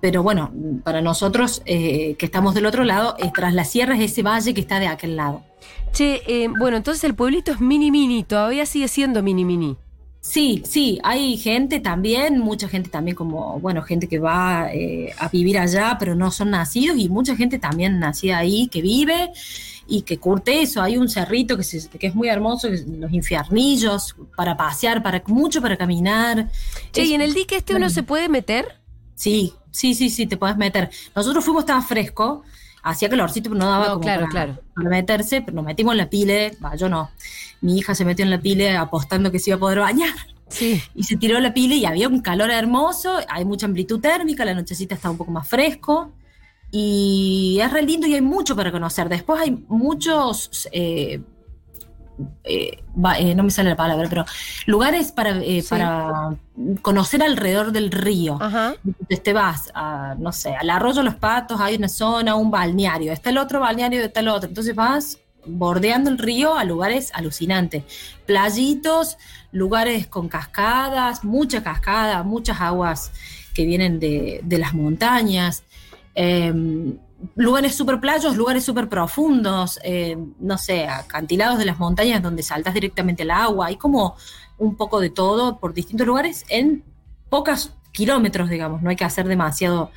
pero 0.00 0.22
bueno, 0.22 0.52
para 0.84 1.00
nosotros 1.00 1.60
eh, 1.66 2.14
que 2.18 2.26
estamos 2.26 2.54
del 2.54 2.66
otro 2.66 2.84
lado, 2.84 3.16
tras 3.34 3.52
la 3.52 3.64
sierra 3.64 3.96
es 3.96 4.12
ese 4.12 4.22
valle 4.22 4.54
que 4.54 4.60
está 4.60 4.78
de 4.78 4.86
aquel 4.86 5.16
lado. 5.16 5.42
Che, 5.92 6.22
eh, 6.28 6.48
bueno, 6.60 6.76
entonces 6.76 7.02
el 7.04 7.14
pueblito 7.14 7.50
es 7.50 7.60
mini 7.60 7.90
mini, 7.90 8.22
todavía 8.22 8.64
sigue 8.66 8.86
siendo 8.86 9.22
mini 9.22 9.44
mini. 9.44 9.76
Sí, 10.20 10.62
sí, 10.66 10.98
hay 11.02 11.36
gente 11.38 11.80
también, 11.80 12.38
mucha 12.40 12.68
gente 12.68 12.90
también 12.90 13.16
como, 13.16 13.58
bueno, 13.60 13.82
gente 13.82 14.08
que 14.08 14.18
va 14.18 14.68
eh, 14.72 15.12
a 15.18 15.28
vivir 15.28 15.58
allá, 15.58 15.96
pero 15.98 16.14
no 16.14 16.30
son 16.30 16.50
nacidos, 16.50 16.98
y 16.98 17.08
mucha 17.08 17.34
gente 17.34 17.58
también 17.58 17.98
nacida 17.98 18.38
ahí 18.38 18.68
que 18.68 18.82
vive 18.82 19.30
y 19.90 20.02
que 20.02 20.18
curte 20.18 20.60
eso. 20.62 20.82
Hay 20.82 20.96
un 20.98 21.08
cerrito 21.08 21.56
que, 21.56 21.64
se- 21.64 21.88
que 21.88 22.06
es 22.08 22.14
muy 22.14 22.28
hermoso, 22.28 22.68
que 22.68 22.84
los 22.98 23.10
infiernillos, 23.12 24.14
para 24.36 24.56
pasear, 24.56 25.02
para 25.02 25.22
mucho 25.26 25.62
para 25.62 25.76
caminar. 25.76 26.48
Che, 26.92 27.02
Es- 27.02 27.08
¿y 27.08 27.14
en 27.14 27.22
el 27.22 27.32
dique 27.34 27.56
este 27.56 27.74
uno 27.74 27.88
se 27.90 28.02
puede 28.02 28.28
meter? 28.28 28.78
Sí, 29.14 29.54
sí, 29.70 29.94
sí, 29.94 30.10
sí, 30.10 30.26
te 30.26 30.36
puedes 30.36 30.56
meter. 30.56 30.90
Nosotros 31.16 31.44
fuimos, 31.44 31.62
estaba 31.62 31.80
fresco, 31.82 32.42
hacía 32.82 33.08
calorcito, 33.08 33.50
pero 33.50 33.58
no 33.58 33.66
daba 33.70 33.86
No, 33.86 33.90
como 33.94 34.02
claro, 34.02 34.20
para, 34.26 34.30
claro. 34.30 34.60
para 34.74 34.90
meterse, 34.90 35.40
pero 35.42 35.54
nos 35.56 35.64
metimos 35.64 35.92
en 35.92 35.98
la 35.98 36.10
pile, 36.10 36.56
va, 36.64 36.76
yo 36.76 36.88
no. 36.88 37.10
Mi 37.60 37.78
hija 37.78 37.94
se 37.94 38.04
metió 38.04 38.24
en 38.24 38.30
la 38.30 38.40
pile 38.40 38.76
apostando 38.76 39.32
que 39.32 39.38
se 39.38 39.50
iba 39.50 39.56
a 39.56 39.60
poder 39.60 39.80
bañar. 39.80 40.14
Sí. 40.48 40.80
Y 40.94 41.02
se 41.04 41.16
tiró 41.16 41.40
la 41.40 41.52
pila 41.52 41.74
y 41.74 41.84
había 41.84 42.08
un 42.08 42.20
calor 42.20 42.50
hermoso, 42.50 43.18
hay 43.28 43.44
mucha 43.44 43.66
amplitud 43.66 44.00
térmica, 44.00 44.44
la 44.44 44.54
nochecita 44.54 44.94
está 44.94 45.10
un 45.10 45.16
poco 45.18 45.30
más 45.32 45.48
fresco. 45.48 46.12
Y 46.70 47.58
es 47.62 47.72
re 47.72 47.82
lindo 47.82 48.06
y 48.06 48.14
hay 48.14 48.20
mucho 48.20 48.54
para 48.54 48.70
conocer. 48.70 49.08
Después 49.08 49.40
hay 49.40 49.52
muchos, 49.68 50.68
eh, 50.72 51.20
eh, 52.44 52.82
eh, 53.18 53.34
no 53.34 53.42
me 53.42 53.50
sale 53.50 53.70
la 53.70 53.76
palabra, 53.76 54.06
pero 54.08 54.24
lugares 54.66 55.12
para, 55.12 55.38
eh, 55.42 55.62
Sí. 55.62 55.68
para 55.70 56.36
conocer 56.82 57.22
alrededor 57.22 57.72
del 57.72 57.90
río. 57.90 58.36
Ajá. 58.40 58.74
Entonces 58.84 59.22
te 59.22 59.32
vas 59.32 59.70
a, 59.74 60.14
no 60.18 60.32
sé, 60.32 60.54
al 60.54 60.68
arroyo 60.68 61.02
Los 61.02 61.14
Patos, 61.14 61.60
hay 61.60 61.76
una 61.76 61.88
zona, 61.88 62.34
un 62.34 62.50
balneario, 62.50 63.12
está 63.12 63.30
el 63.30 63.38
otro 63.38 63.60
balneario, 63.60 64.02
está 64.04 64.20
el 64.20 64.28
otro. 64.28 64.48
Entonces 64.48 64.74
vas 64.74 65.18
bordeando 65.46 66.10
el 66.10 66.18
río 66.18 66.54
a 66.54 66.64
lugares 66.64 67.10
alucinantes. 67.14 67.84
Playitos, 68.26 69.16
lugares 69.52 70.06
con 70.06 70.28
cascadas, 70.28 71.24
mucha 71.24 71.62
cascada, 71.62 72.22
muchas 72.24 72.60
aguas 72.60 73.10
que 73.54 73.64
vienen 73.64 73.98
de, 73.98 74.40
de 74.44 74.58
las 74.58 74.74
montañas. 74.74 75.62
Eh, 76.20 76.52
lugares 77.36 77.76
súper 77.76 78.00
playos, 78.00 78.36
lugares 78.36 78.64
súper 78.64 78.88
profundos, 78.88 79.78
eh, 79.84 80.18
no 80.40 80.58
sé, 80.58 80.88
acantilados 80.88 81.58
de 81.58 81.64
las 81.64 81.78
montañas 81.78 82.20
donde 82.20 82.42
saltas 82.42 82.74
directamente 82.74 83.22
al 83.22 83.30
agua. 83.30 83.68
Hay 83.68 83.76
como 83.76 84.16
un 84.58 84.76
poco 84.76 85.00
de 85.00 85.10
todo 85.10 85.60
por 85.60 85.74
distintos 85.74 86.06
lugares 86.08 86.44
en 86.48 86.82
pocos 87.28 87.72
kilómetros, 87.92 88.50
digamos. 88.50 88.82
No 88.82 88.90
hay 88.90 88.96
que 88.96 89.04
hacer 89.04 89.28
demasiado, 89.28 89.92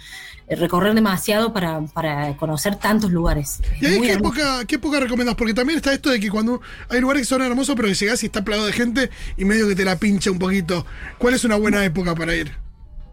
eh, 0.48 0.56
recorrer 0.56 0.94
demasiado 0.94 1.54
para, 1.54 1.82
para 1.88 2.38
conocer 2.38 2.76
tantos 2.76 3.12
lugares. 3.12 3.60
¿Y 3.80 3.88
ahí 3.88 4.00
qué 4.00 4.14
época, 4.14 4.66
qué 4.68 4.76
época 4.76 5.00
recomendás? 5.00 5.34
Porque 5.34 5.56
también 5.56 5.78
está 5.78 5.92
esto 5.92 6.12
de 6.12 6.20
que 6.20 6.30
cuando 6.30 6.62
hay 6.88 7.02
lugares 7.02 7.24
que 7.24 7.30
son 7.30 7.42
hermosos, 7.42 7.76
pero 7.76 7.88
que 7.88 7.96
llegás 7.96 8.22
y 8.22 8.28
está 8.28 8.46
plagado 8.46 8.68
de 8.68 8.74
gente 8.74 9.10
y 9.38 9.46
medio 9.46 9.68
que 9.68 9.76
te 9.76 9.86
la 9.86 9.98
pincha 9.98 10.30
un 10.30 10.38
poquito. 10.38 10.86
¿Cuál 11.18 11.34
es 11.34 11.44
una 11.46 11.56
buena 11.56 11.84
época 11.84 12.14
para 12.14 12.36
ir? 12.36 12.52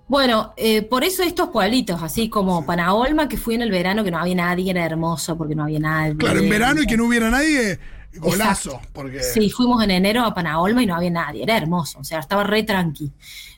Bueno, 0.08 0.54
eh, 0.56 0.82
por 0.82 1.04
eso 1.04 1.22
estos 1.22 1.50
pueblitos, 1.50 2.02
así 2.02 2.28
como 2.30 2.64
Panaolma, 2.64 3.28
que 3.28 3.36
fui 3.36 3.54
en 3.56 3.62
el 3.62 3.70
verano, 3.70 4.02
que 4.04 4.10
no 4.10 4.18
había 4.18 4.34
nadie, 4.34 4.70
era 4.70 4.84
hermoso 4.84 5.36
porque 5.36 5.54
no 5.54 5.64
había 5.64 5.78
nadie. 5.80 6.16
Claro, 6.16 6.40
en 6.40 6.48
verano 6.48 6.82
y 6.82 6.86
que 6.86 6.96
no 6.96 7.04
hubiera 7.06 7.30
nadie, 7.30 7.78
golazo. 8.16 8.70
Exacto. 8.70 8.88
Porque 8.94 9.22
Sí, 9.22 9.50
fuimos 9.50 9.82
en 9.84 9.90
enero 9.90 10.24
a 10.24 10.32
Panaolma 10.34 10.82
y 10.82 10.86
no 10.86 10.94
había 10.94 11.10
nadie, 11.10 11.42
era 11.42 11.56
hermoso, 11.58 11.98
o 11.98 12.04
sea, 12.04 12.20
estaba 12.20 12.42
re 12.44 12.62
tranqui. 12.62 13.12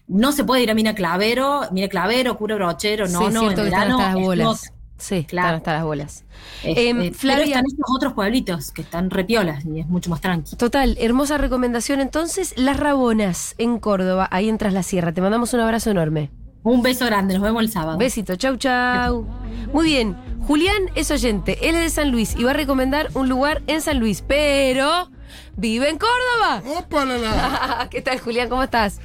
No 0.09 0.33
se 0.33 0.43
puede 0.43 0.63
ir 0.65 0.71
a 0.73 0.75
Mina 0.75 0.93
Clavero, 0.95 1.63
Mina 1.71 1.87
Clavero, 1.89 2.37
Cura 2.37 2.57
Brochero, 2.57 3.07
no, 3.07 3.21
Sí, 3.21 3.25
es 3.27 3.33
no, 3.35 3.41
cierto 3.43 3.61
en 3.61 3.67
que 3.69 3.69
están 3.75 3.81
verano. 3.89 3.99
hasta 4.01 4.09
las 4.11 4.17
es 4.21 4.27
bolas. 4.27 4.73
Sí, 4.99 5.25
Claro. 5.25 5.47
están 5.47 5.57
hasta 5.57 5.73
las 5.75 5.85
bolas. 5.85 6.25
Este, 6.65 6.89
Em, 6.91 6.99
pero 6.99 7.15
Flavia- 7.15 7.45
están 7.45 7.65
estos 7.67 7.87
otros 7.97 8.13
pueblitos 8.13 8.71
que 8.73 8.83
están 8.83 9.09
repiolas 9.09 9.65
y 9.65 9.81
es 9.81 9.87
mucho 9.87 10.11
más 10.11 10.21
tranqui. 10.21 10.57
Total, 10.57 10.97
hermosa 11.01 11.39
recomendación. 11.39 12.01
Entonces, 12.01 12.53
Las 12.59 12.77
Rabonas, 12.79 13.55
en 13.57 13.79
Córdoba, 13.79 14.29
ahí 14.31 14.49
entras 14.51 14.75
la 14.75 14.83
sierra. 14.83 15.13
Te 15.13 15.23
mandamos 15.23 15.55
un 15.55 15.61
abrazo 15.61 15.91
enorme. 15.91 16.31
Un 16.63 16.83
beso 16.83 17.07
grande, 17.07 17.35
nos 17.35 17.43
vemos 17.43 17.63
el 17.63 17.71
sábado. 17.71 17.97
Besito, 17.99 18.37
chau, 18.37 18.57
chau. 18.57 19.27
Muy 19.73 19.87
bien, 19.87 20.17
Julián 20.47 20.91
es 20.95 21.11
oyente, 21.11 21.59
él 21.69 21.75
es 21.77 21.83
de 21.83 21.91
San 21.91 22.11
Luis 22.11 22.35
y 22.37 22.45
va 22.45 22.51
a 22.51 22.55
recomendar 22.55 23.09
un 23.15 23.29
lugar 23.29 23.63
en 23.67 23.81
San 23.81 23.99
Luis, 23.99 24.23
pero 24.27 25.09
vive 25.57 25.89
en 25.89 25.97
Córdoba. 25.99 26.63
¡Opa, 26.79 27.05
la, 27.05 27.19
la! 27.19 27.89
¿Qué 27.91 28.03
tal, 28.03 28.19
Julián? 28.21 28.49
¿Cómo 28.49 28.63
estás? 28.63 29.01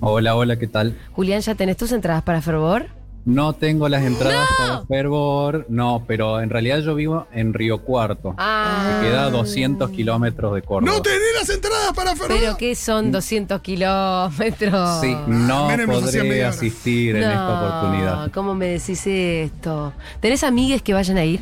Hola, 0.00 0.36
hola, 0.36 0.58
¿qué 0.58 0.66
tal? 0.66 0.96
Julián, 1.12 1.40
¿ya 1.40 1.54
tenés 1.54 1.76
tus 1.76 1.92
entradas 1.92 2.22
para 2.22 2.42
Fervor? 2.42 2.97
No 3.28 3.52
tengo 3.52 3.90
las 3.90 4.04
entradas 4.04 4.48
para 4.56 4.86
Fervor, 4.86 5.66
no, 5.68 6.02
pero 6.06 6.40
en 6.40 6.48
realidad 6.48 6.78
yo 6.80 6.94
vivo 6.94 7.26
en 7.30 7.52
Río 7.52 7.82
Cuarto, 7.82 8.34
Ah. 8.38 9.00
que 9.02 9.08
queda 9.08 9.26
a 9.26 9.30
200 9.30 9.90
kilómetros 9.90 10.54
de 10.54 10.62
Córdoba. 10.62 10.96
¡No 10.96 11.02
tenés 11.02 11.20
las 11.38 11.50
entradas 11.50 11.92
para 11.94 12.16
Ferro! 12.16 12.34
¿Pero 12.40 12.56
qué 12.56 12.74
son 12.74 13.12
200 13.12 13.60
kilómetros? 13.60 15.00
Sí, 15.02 15.14
no 15.26 15.68
Menem 15.68 15.90
podré 15.90 16.42
asistir 16.46 17.16
en 17.16 17.24
esta 17.24 17.34
No, 17.44 17.54
oportunidad. 17.66 18.30
¿Cómo 18.32 18.54
me 18.54 18.66
decís 18.68 19.06
esto? 19.06 19.92
¿Tenés 20.20 20.42
amigues 20.42 20.80
que 20.80 20.94
vayan 20.94 21.18
a 21.18 21.24
ir? 21.26 21.40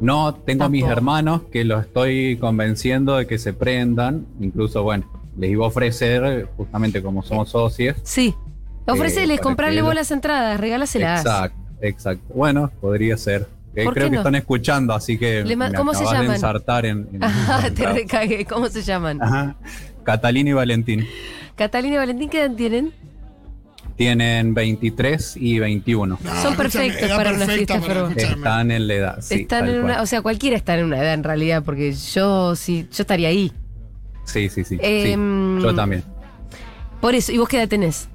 No, 0.00 0.32
tengo 0.36 0.64
a 0.64 0.68
mis 0.70 0.84
hermanos 0.84 1.42
que 1.52 1.64
los 1.64 1.84
estoy 1.84 2.38
convenciendo 2.38 3.16
de 3.16 3.26
que 3.26 3.36
se 3.36 3.52
prendan, 3.52 4.26
incluso, 4.40 4.82
bueno, 4.84 5.04
les 5.36 5.50
iba 5.50 5.66
a 5.66 5.68
ofrecer, 5.68 6.48
justamente 6.56 7.02
como 7.02 7.22
somos 7.22 7.50
socios. 7.50 7.96
Sí. 8.04 8.34
Ofreceles, 8.92 9.38
para 9.38 9.42
comprarle 9.42 9.76
que 9.76 9.82
vos 9.82 9.94
lo- 9.94 10.00
las 10.00 10.10
entradas, 10.10 10.60
regálaselas. 10.60 11.20
Exacto, 11.20 11.58
exacto. 11.80 12.34
Bueno, 12.34 12.70
podría 12.80 13.16
ser. 13.16 13.46
Eh, 13.74 13.84
¿Por 13.84 13.94
Creo 13.94 14.10
que 14.10 14.16
están 14.16 14.34
escuchando, 14.34 14.92
así 14.94 15.18
que 15.18 15.44
Le 15.44 15.54
me 15.54 15.72
¿cómo 15.72 15.92
se 15.92 15.98
acabas 16.00 16.12
de 16.18 16.22
llaman? 16.24 16.34
ensartar 16.36 16.86
en, 16.86 17.08
en- 17.12 17.20
Ah, 17.22 17.62
en- 17.66 17.74
te 17.74 17.86
recagué. 17.86 18.44
¿Cómo 18.44 18.68
se 18.68 18.82
llaman? 18.82 19.22
Ajá. 19.22 19.54
Catalina 20.04 20.50
y 20.50 20.52
Valentín. 20.54 21.06
Catalina 21.54 21.94
y 21.96 21.98
Valentín, 21.98 22.28
¿qué 22.30 22.40
edad 22.44 22.54
tienen? 22.56 22.92
Tienen 23.96 24.54
23 24.54 25.36
y 25.36 25.58
21. 25.58 26.18
No, 26.22 26.30
Son 26.42 26.52
escúchame, 26.52 26.56
perfectos 26.56 27.10
para 27.16 27.32
una 27.32 27.46
fiesta 27.46 27.74
escucharme. 27.74 28.14
Están 28.22 28.70
en 28.70 28.86
la 28.86 28.94
edad. 28.94 29.18
Sí, 29.20 29.34
Están 29.42 29.68
en 29.68 29.82
una, 29.84 30.02
o 30.02 30.06
sea, 30.06 30.22
cualquiera 30.22 30.56
está 30.56 30.78
en 30.78 30.84
una 30.84 30.98
edad 30.98 31.14
en 31.14 31.24
realidad, 31.24 31.62
porque 31.64 31.92
yo 31.92 32.54
sí, 32.54 32.86
yo 32.92 33.02
estaría 33.02 33.28
ahí. 33.28 33.52
Sí, 34.24 34.48
sí, 34.50 34.62
sí. 34.64 34.76
sí. 34.76 34.80
Em, 34.82 35.60
Yo 35.60 35.74
también. 35.74 36.04
Por 37.00 37.14
eso, 37.16 37.32
¿y 37.32 37.38
vos 37.38 37.48
qué 37.48 37.58
edad 37.58 37.68
tenés? 37.68 38.08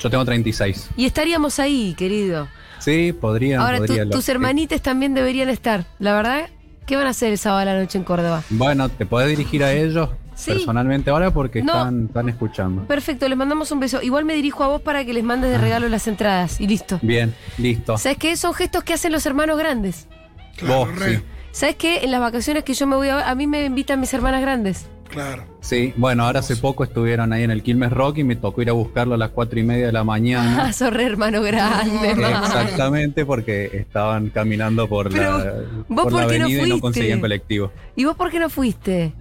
Yo 0.00 0.10
tengo 0.10 0.24
36. 0.24 0.90
Y 0.96 1.04
estaríamos 1.06 1.58
ahí, 1.58 1.94
querido. 1.96 2.48
Sí, 2.78 3.12
podría. 3.12 3.60
Ahora, 3.60 3.78
podría 3.78 4.08
tus 4.08 4.28
hermanites 4.28 4.80
también 4.80 5.12
deberían 5.14 5.48
estar. 5.50 5.84
La 5.98 6.14
verdad, 6.14 6.48
¿qué 6.86 6.96
van 6.96 7.06
a 7.06 7.10
hacer 7.10 7.32
el 7.32 7.38
sábado 7.38 7.60
a 7.60 7.64
la 7.66 7.78
noche 7.78 7.98
en 7.98 8.04
Córdoba? 8.04 8.42
Bueno, 8.50 8.88
te 8.88 9.04
podés 9.06 9.28
dirigir 9.28 9.62
a 9.62 9.72
ellos 9.72 10.08
Sí. 10.34 10.52
personalmente 10.52 11.10
ahora 11.10 11.30
porque 11.32 11.62
No. 11.62 11.72
están, 11.74 12.06
están 12.06 12.28
escuchando. 12.30 12.84
Perfecto, 12.86 13.28
les 13.28 13.36
mandamos 13.36 13.70
un 13.72 13.80
beso. 13.80 14.00
Igual 14.00 14.24
me 14.24 14.34
dirijo 14.34 14.64
a 14.64 14.68
vos 14.68 14.80
para 14.80 15.04
que 15.04 15.12
les 15.12 15.22
mandes 15.22 15.50
de 15.50 15.58
regalo 15.58 15.86
las 15.90 16.08
entradas 16.08 16.58
y 16.62 16.66
listo. 16.66 16.98
Bien, 17.02 17.34
listo. 17.58 17.98
¿Sabes 17.98 18.16
qué? 18.16 18.34
Son 18.38 18.54
gestos 18.54 18.82
que 18.82 18.94
hacen 18.94 19.12
los 19.12 19.26
hermanos 19.26 19.58
grandes. 19.58 20.06
Claro, 20.56 20.86
Vos, 20.86 20.88
sí. 21.04 21.18
¿Sabes 21.52 21.76
qué? 21.76 22.04
En 22.04 22.10
las 22.10 22.20
vacaciones 22.20 22.64
que 22.64 22.72
yo 22.72 22.86
me 22.86 22.96
voy 22.96 23.08
a 23.08 23.28
a 23.28 23.34
mí 23.34 23.46
me 23.46 23.64
invitan 23.66 24.00
mis 24.00 24.14
hermanas 24.14 24.40
grandes. 24.40 24.86
Claro. 25.10 25.44
Sí, 25.60 25.92
bueno, 25.96 26.24
ahora 26.24 26.40
hace 26.40 26.56
poco 26.56 26.84
estuvieron 26.84 27.32
ahí 27.32 27.42
en 27.42 27.50
el 27.50 27.62
Quilmes 27.62 27.92
Rock 27.92 28.18
y 28.18 28.24
me 28.24 28.36
tocó 28.36 28.62
ir 28.62 28.70
a 28.70 28.72
buscarlo 28.72 29.14
a 29.14 29.18
las 29.18 29.30
cuatro 29.30 29.58
y 29.58 29.62
media 29.62 29.86
de 29.86 29.92
la 29.92 30.04
mañana. 30.04 30.64
Ah, 30.66 30.72
sos 30.72 30.92
re 30.92 31.04
hermano 31.04 31.42
grande. 31.42 32.10
Exactamente, 32.12 33.24
porque 33.26 33.70
estaban 33.74 34.30
caminando 34.30 34.88
por 34.88 35.10
Pero, 35.10 35.38
la, 35.38 35.52
¿vos 35.88 36.04
por 36.04 36.12
por 36.12 36.22
la 36.22 36.26
qué 36.28 36.38
no 36.38 36.44
avenida 36.46 36.66
y 36.66 36.70
no 36.70 36.80
conseguían 36.80 37.20
colectivo. 37.20 37.72
¿Y 37.96 38.04
vos 38.04 38.16
por 38.16 38.30
qué 38.30 38.38
no 38.38 38.48
fuiste? 38.50 39.12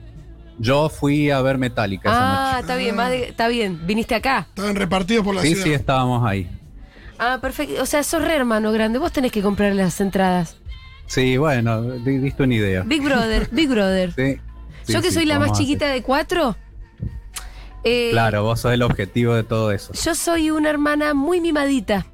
Yo 0.58 0.90
fui 0.90 1.30
a 1.32 1.42
ver 1.42 1.58
Metallica 1.58 2.10
esa 2.10 2.56
Ah, 2.56 2.60
está 2.60 2.76
bien, 2.76 2.96
más 2.96 3.10
de- 3.12 3.30
está 3.30 3.48
bien. 3.48 3.80
Viniste 3.86 4.16
acá. 4.16 4.48
Estaban 4.50 4.76
repartidos 4.76 5.24
por 5.24 5.36
la 5.36 5.42
noche. 5.42 5.50
Sí, 5.50 5.62
ciudad. 5.62 5.68
sí, 5.68 5.74
estábamos 5.82 6.28
ahí. 6.28 6.50
Ah, 7.18 7.40
perfecto. 7.42 7.82
O 7.82 7.86
sea, 7.86 8.04
sos 8.04 8.22
re 8.22 8.36
hermano 8.36 8.72
grande. 8.74 9.00
Vos 9.00 9.12
tenés 9.14 9.32
que 9.32 9.42
comprar 9.42 9.74
las 9.74 10.00
entradas. 10.02 10.58
Sí, 11.06 11.38
bueno, 11.38 11.82
di- 11.82 12.18
diste 12.20 12.44
una 12.44 12.56
idea. 12.56 12.84
Big 12.86 13.02
Brother, 13.02 13.48
Big 13.52 13.70
Brother. 13.70 14.12
Sí, 14.14 14.38
yo 14.94 15.02
que 15.02 15.10
sí, 15.10 15.16
soy 15.16 15.26
la 15.26 15.40
más 15.40 15.52
chiquita 15.58 15.88
de 15.88 16.02
cuatro. 16.04 16.56
eh, 17.84 18.10
Claro, 18.12 18.44
vos 18.44 18.60
sos 18.62 18.74
el 18.74 18.82
objetivo 18.84 19.34
de 19.36 19.44
todo 19.44 19.72
eso. 19.72 19.94
Yo 19.94 20.16
soy 20.16 20.52
una 20.52 20.70
hermana 20.70 21.14
muy 21.14 21.40
mimadita. 21.42 22.06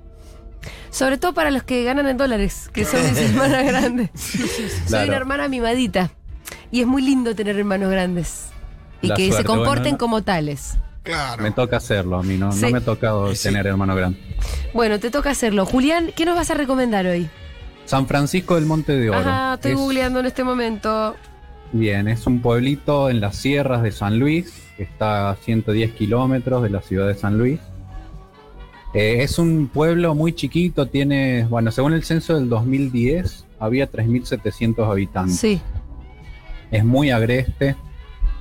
Sobre 0.89 1.17
todo 1.17 1.33
para 1.33 1.51
los 1.51 1.63
que 1.63 1.83
ganan 1.83 2.07
en 2.07 2.15
dólares, 2.17 2.69
que 2.71 2.85
son 2.85 3.01
mis 3.03 3.17
hermanas 3.29 3.65
grandes. 3.65 4.09
Soy 4.87 5.07
una 5.07 5.17
hermana 5.17 5.47
mimadita. 5.47 6.11
Y 6.71 6.81
es 6.81 6.87
muy 6.87 7.01
lindo 7.01 7.35
tener 7.35 7.57
hermanos 7.57 7.91
grandes. 7.91 8.47
Y 9.01 9.07
La 9.07 9.15
que 9.15 9.31
se 9.31 9.43
comporten 9.43 9.83
bueno, 9.83 9.97
como 9.97 10.23
tales. 10.23 10.77
Claro. 11.03 11.43
Me 11.43 11.51
toca 11.51 11.77
hacerlo 11.77 12.17
a 12.17 12.23
mí, 12.23 12.37
no, 12.37 12.51
Sí. 12.51 12.61
no 12.61 12.69
me 12.71 12.77
ha 12.79 12.81
tocado 12.81 13.33
sí. 13.35 13.43
tener 13.43 13.67
hermano 13.67 13.93
grande. 13.95 14.19
Bueno, 14.73 14.99
te 14.99 15.11
toca 15.11 15.29
hacerlo. 15.31 15.65
Julián, 15.65 16.11
¿qué 16.15 16.25
nos 16.25 16.35
vas 16.35 16.49
a 16.49 16.53
recomendar 16.55 17.05
hoy? 17.05 17.29
San 17.85 18.07
Francisco 18.07 18.55
del 18.55 18.65
Monte 18.65 18.93
de 18.93 19.09
Oro. 19.11 19.19
Ajá, 19.19 19.53
estoy 19.55 19.73
Es- 19.73 19.77
googleando 19.77 20.19
en 20.21 20.25
este 20.25 20.43
momento. 20.43 21.15
Bien, 21.77 22.07
es 22.07 22.25
un 22.25 22.39
pueblito 22.39 23.09
en 23.09 23.19
las 23.19 23.35
sierras 23.35 23.83
de 23.83 23.91
San 23.91 24.17
Luis, 24.17 24.63
que 24.77 24.83
está 24.83 25.31
a 25.31 25.35
110 25.35 25.91
kilómetros 25.91 26.63
de 26.63 26.69
la 26.69 26.81
ciudad 26.81 27.05
de 27.05 27.15
San 27.15 27.37
Luis. 27.37 27.59
Eh, 28.93 29.17
es 29.23 29.37
un 29.39 29.67
pueblo 29.67 30.15
muy 30.15 30.31
chiquito, 30.31 30.85
tiene, 30.87 31.45
bueno, 31.49 31.71
según 31.71 31.91
el 31.91 32.05
censo 32.05 32.35
del 32.35 32.47
2010, 32.47 33.45
había 33.59 33.91
3.700 33.91 34.89
habitantes. 34.89 35.35
Sí. 35.37 35.59
Es 36.71 36.85
muy 36.85 37.11
agreste. 37.11 37.75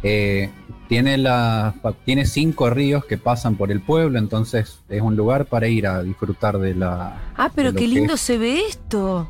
eh, 0.04 0.50
tiene, 0.88 1.18
la, 1.18 1.74
tiene 2.04 2.26
cinco 2.26 2.70
ríos 2.70 3.04
que 3.04 3.18
pasan 3.18 3.56
por 3.56 3.72
el 3.72 3.80
pueblo, 3.80 4.16
entonces 4.20 4.78
es 4.88 5.02
un 5.02 5.16
lugar 5.16 5.46
para 5.46 5.66
ir 5.66 5.88
a 5.88 6.04
disfrutar 6.04 6.58
de 6.58 6.76
la... 6.76 7.20
Ah, 7.36 7.50
pero 7.52 7.74
qué 7.74 7.88
lindo 7.88 8.16
se 8.16 8.38
ve 8.38 8.60
esto. 8.68 9.28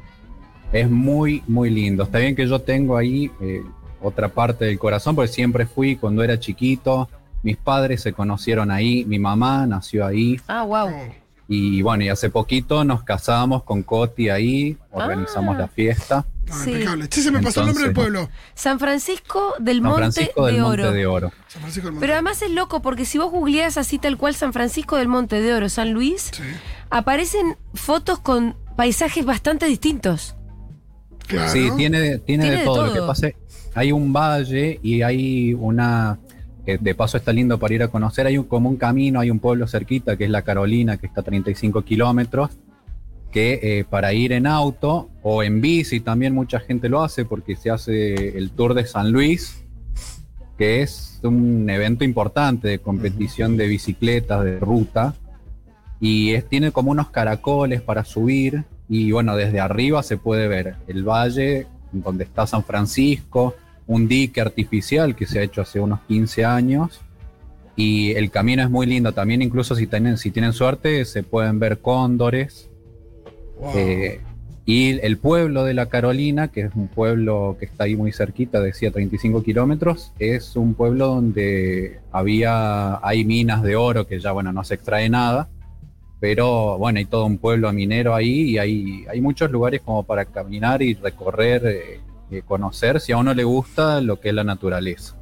Es 0.73 0.91
muy, 0.91 1.43
muy 1.47 1.71
lindo. 1.71 2.03
Está 2.03 2.19
bien 2.19 2.37
que 2.37 2.47
yo 2.47 2.61
tengo 2.61 2.99
ahí 2.99 3.31
eh, 3.41 3.63
otra 4.05 4.29
parte 4.29 4.65
del 4.67 4.79
corazón, 4.79 5.15
porque 5.17 5.33
siempre 5.33 5.67
fui 5.67 5.97
cuando 5.97 6.23
era 6.23 6.39
chiquito. 6.39 7.09
Mis 7.43 7.57
padres 7.57 8.01
se 8.03 8.13
conocieron 8.13 8.71
ahí, 8.71 9.05
mi 9.05 9.19
mamá 9.19 9.67
nació 9.67 10.07
ahí. 10.07 10.41
Ah, 10.47 10.63
wow. 10.63 10.91
Y 11.47 11.83
bueno, 11.83 12.05
y 12.05 12.09
hace 12.09 12.31
poquito 12.31 12.85
nos 12.85 13.03
casamos 13.03 13.65
con 13.65 13.83
Coti 13.83 14.31
ahí, 14.31 14.79
organizamos 14.91 15.57
Ah. 15.57 15.59
la 15.61 15.69
fiesta. 15.69 16.25
Sí. 16.63 16.73
impecable. 16.73 17.09
Che, 17.09 17.21
se 17.23 17.31
me 17.31 17.43
pasó 17.43 17.61
el 17.61 17.67
nombre 17.69 17.85
del 17.85 17.93
pueblo. 17.95 18.29
San 18.55 18.79
Francisco 18.79 19.55
del 19.59 19.77
San 19.81 19.85
Monte, 19.91 20.21
del 20.37 20.55
de, 20.55 20.61
Monte 20.61 20.83
Oro. 20.83 20.93
de 20.93 21.07
Oro. 21.07 21.33
San 21.49 21.61
Francisco 21.63 21.87
del 21.87 21.93
Monte. 21.95 22.01
Pero 22.07 22.13
además 22.15 22.43
es 22.43 22.51
loco 22.51 22.81
porque 22.83 23.05
si 23.07 23.17
vos 23.19 23.31
googleás 23.31 23.77
así 23.79 23.99
tal 23.99 24.17
cual 24.19 24.35
San 24.35 24.53
Francisco 24.53 24.97
del 24.97 25.09
Monte 25.09 25.41
de 25.41 25.55
Oro, 25.55 25.69
San 25.71 25.93
Luis, 25.93 26.31
Sí, 26.35 26.43
aparecen 26.91 27.57
fotos 27.75 28.19
con 28.21 28.57
paisajes 28.77 29.25
bastante 29.25 29.67
distintos. 29.67 30.37
claro. 31.27 31.51
Sí, 31.51 31.71
tiene, 31.77 32.19
tiene, 32.19 32.19
Tiene 32.19 32.51
de 32.51 32.57
de 32.59 32.65
todo. 32.65 32.87
Lo 32.87 32.93
que 32.93 33.01
pasa 33.01 33.29
es 33.29 33.35
hay 33.75 33.93
un 33.93 34.13
valle 34.13 34.79
y 34.83 35.03
hay 35.03 35.55
una 35.55 36.19
que 36.65 36.79
de 36.79 36.95
paso 36.95 37.17
está 37.17 37.33
lindo 37.33 37.59
para 37.59 37.75
ir 37.75 37.83
a 37.83 37.89
conocer. 37.89 38.27
Hay 38.27 38.39
un, 38.39 38.45
como 38.45 38.69
un 38.71 38.77
camino, 38.77 39.21
hay 39.21 39.31
un 39.31 39.39
pueblo 39.39 39.67
cerquita 39.67 40.17
que 40.17 40.25
es 40.25 40.31
la 40.31 40.43
Carolina, 40.43 40.97
que 40.97 41.07
está 41.07 41.21
a 41.21 41.25
35 41.25 41.83
kilómetros, 41.83 42.51
que 43.31 43.61
eh, 43.63 43.85
para 43.85 44.13
ir 44.15 44.33
en 44.33 44.47
auto 44.47 45.11
o 45.23 45.43
en 45.43 45.61
bici 45.61 46.01
también 46.01 46.35
mucha 46.35 46.61
gente 46.61 46.89
lo 46.89 47.03
hace 47.03 47.25
porque 47.25 47.57
se 47.57 47.71
hace 47.71 48.39
el 48.39 48.51
Tour 48.51 48.75
de 48.75 48.87
San 48.87 49.11
Luis, 49.11 49.65
que 50.57 50.83
es 50.83 51.21
un 51.23 51.69
evento 51.69 52.05
importante 52.05 52.69
de 52.69 52.79
competición 52.79 53.57
de 53.57 53.67
bicicletas, 53.67 54.45
de 54.45 54.59
ruta. 54.59 55.15
Y 56.01 56.33
es, 56.33 56.49
tiene 56.49 56.71
como 56.71 56.91
unos 56.91 57.11
caracoles 57.11 57.83
para 57.83 58.05
subir. 58.05 58.65
Y 58.89 59.13
bueno, 59.13 59.37
desde 59.37 59.61
arriba 59.61 60.03
se 60.03 60.17
puede 60.17 60.49
ver 60.49 60.77
el 60.87 61.03
valle 61.03 61.67
donde 61.93 62.25
está 62.25 62.47
San 62.47 62.65
Francisco, 62.65 63.55
un 63.87 64.09
dique 64.09 64.41
artificial 64.41 65.15
que 65.15 65.27
se 65.27 65.39
ha 65.39 65.43
hecho 65.43 65.63
hace 65.63 65.81
unos 65.81 66.01
15 66.09 66.45
años. 66.45 67.01
Y 67.77 68.13
el 68.13 68.31
camino 68.31 68.63
es 68.63 68.71
muy 68.71 68.87
lindo. 68.87 69.13
También 69.13 69.43
incluso 69.43 69.75
si 69.75 69.87
tienen, 69.87 70.17
si 70.17 70.31
tienen 70.31 70.53
suerte 70.53 71.05
se 71.05 71.23
pueden 71.23 71.59
ver 71.59 71.79
cóndores. 71.79 72.71
Wow. 73.61 73.73
Eh, 73.77 74.21
y 74.67 74.99
el 75.01 75.19
pueblo 75.19 75.65
de 75.65 75.75
la 75.75 75.87
Carolina, 75.87 76.49
que 76.49 76.63
es 76.63 76.75
un 76.75 76.89
pueblo 76.89 77.57
que 77.59 77.67
está 77.67 77.85
ahí 77.85 77.97
muy 77.97 78.13
cerquita, 78.13 78.61
decía 78.61 78.91
35 78.91 79.43
kilómetros, 79.43 80.13
es 80.19 80.57
un 80.57 80.73
pueblo 80.73 81.09
donde 81.09 82.01
había, 82.11 83.07
hay 83.07 83.27
minas 83.27 83.63
de 83.63 83.77
oro 83.77 84.07
que 84.07 84.21
ya, 84.21 84.33
bueno, 84.33 84.53
no 84.53 84.65
se 84.65 84.77
extrae 84.77 85.11
nada, 85.11 85.51
pero 86.19 86.79
bueno, 86.79 86.99
hay 86.99 87.05
todo 87.05 87.27
un 87.27 87.37
pueblo 87.37 87.71
minero 87.75 88.15
ahí 88.15 88.53
y 88.53 88.59
hay, 88.59 89.05
hay 89.07 89.21
muchos 89.21 89.51
lugares 89.51 89.83
como 89.83 90.03
para 90.03 90.25
caminar 90.25 90.81
y 90.81 90.95
recorrer, 90.95 91.63
eh, 91.67 92.01
eh, 92.31 92.43
conocer, 92.47 93.01
si 93.01 93.13
a 93.13 93.17
uno 93.19 93.35
le 93.35 93.45
gusta 93.45 94.01
lo 94.01 94.21
que 94.21 94.31
es 94.31 94.35
la 94.35 94.45
naturaleza. 94.45 95.17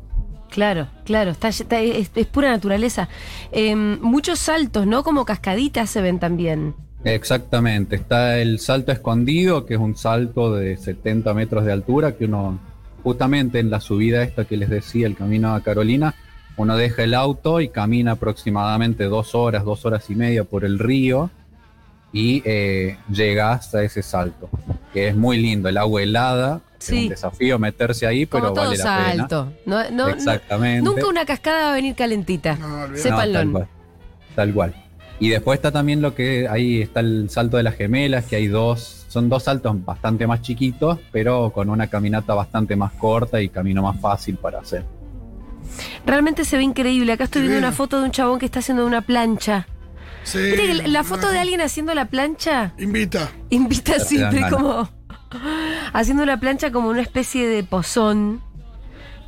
Claro, 0.51 0.89
claro, 1.05 1.31
está, 1.31 1.49
está- 1.49 1.81
es, 1.81 2.11
es 2.15 2.27
pura 2.27 2.51
naturaleza. 2.51 3.09
Em, 3.53 3.99
muchos 4.03 4.39
saltos, 4.39 4.87
¿no? 4.87 5.03
Como 5.03 5.25
cascaditas 5.25 5.89
se 5.89 6.03
ven 6.03 6.19
también. 6.19 6.75
Exactamente, 7.05 7.97
está 7.97 8.39
el 8.39 8.59
salto 8.59 8.93
escondido, 8.93 9.65
que 9.67 9.75
es 9.75 9.81
un 9.81 9.97
salto 9.97 10.55
de 10.55 10.77
70 10.77 11.35
metros 11.35 11.65
de 11.65 11.73
altura, 11.73 12.13
que 12.17 12.27
uno, 12.27 12.59
justamente 13.03 13.59
en 13.59 13.71
la 13.71 13.81
subida 13.81 14.23
esta 14.23 14.45
que 14.45 14.57
les 14.57 14.69
decía, 14.71 15.07
el 15.07 15.17
camino 15.17 15.55
a 15.55 15.63
Carolina, 15.63 16.15
uno 16.57 16.77
deja 16.77 17.03
el 17.03 17.15
auto 17.15 17.61
y 17.61 17.69
camina 17.71 18.13
aproximadamente 18.13 19.05
dos 19.05 19.35
horas, 19.35 19.65
dos 19.65 19.85
horas 19.85 20.11
y 20.11 20.15
media 20.15 20.45
por 20.45 20.65
el 20.65 20.79
río 20.79 21.31
y 22.13 22.43
eh, 22.45 22.99
llega 23.11 23.53
hasta 23.53 23.83
ese 23.83 24.03
salto, 24.03 24.49
que 24.93 25.09
es 25.09 25.17
muy 25.17 25.39
lindo, 25.39 25.69
el 25.71 25.79
agua 25.79 26.03
helada, 26.03 26.61
es 26.89 27.03
un 27.05 27.09
desafío 27.09 27.59
meterse 27.59 28.07
ahí, 28.07 28.27
Como 28.27 28.43
pero 28.43 28.55
todo 28.55 28.65
vale 28.67 28.79
la 28.79 28.85
pena. 28.97 29.17
salto. 29.29 29.53
No, 29.67 29.91
no- 29.91 30.09
Exactamente. 30.09 30.83
nunca 30.89 31.07
una 31.07 31.25
cascada 31.25 31.65
va 31.67 31.71
a 31.73 31.75
venir 31.75 31.95
calentita. 31.95 32.57
No, 32.57 32.97
Sépanlo. 32.97 33.33
tal 33.39 33.51
cual. 33.53 33.69
Tal 34.35 34.55
cual. 34.55 34.75
Y 35.21 35.29
después 35.29 35.59
está 35.59 35.71
también 35.71 36.03
lo 36.03 36.15
que 36.15 36.49
ahí 36.49 36.83
está 36.83 37.01
el 37.01 37.31
salto 37.31 37.57
de 37.57 37.63
las 37.63 37.77
gemelas, 37.77 38.25
que 38.25 38.37
hay 38.37 38.49
dos, 38.49 39.05
son 39.09 39.29
dos 39.29 39.45
saltos 39.45 39.85
bastante 39.85 40.27
más 40.27 40.43
chiquitos, 40.43 40.99
pero 41.13 41.51
con 41.53 41.69
una 41.71 41.87
caminata 41.89 42.35
bastante 42.35 42.75
más 42.75 42.93
corta 42.95 43.41
y 43.41 43.49
camino 43.49 43.83
más 43.83 44.01
fácil 44.01 44.37
para 44.37 44.59
hacer. 44.61 44.85
Realmente 46.05 46.45
se 46.45 46.57
ve 46.57 46.65
increíble. 46.65 47.13
Acá 47.13 47.25
estoy 47.25 47.43
viendo 47.43 47.59
una 47.59 47.73
foto 47.73 47.99
de 48.01 48.07
un 48.07 48.11
chabón 48.11 48.39
que 48.39 48.47
está 48.47 48.59
haciendo 48.59 48.85
una 48.87 49.03
plancha. 49.03 49.67
Sí, 50.25 50.39
la, 50.87 51.01
no, 51.03 51.05
foto 51.05 51.31
de 51.31 51.39
alguien 51.41 51.61
haciendo 51.61 51.95
la 51.95 52.05
plancha 52.05 52.75
Invita. 52.79 53.29
invita 53.51 53.99
siempre 53.99 54.41
ganas. 54.41 54.53
como 54.55 54.89
haciendo 55.93 56.23
una 56.23 56.39
plancha 56.41 56.71
como 56.73 56.89
una 56.89 57.01
especie 57.03 57.47
de 57.49 57.65
pozón. 57.65 58.41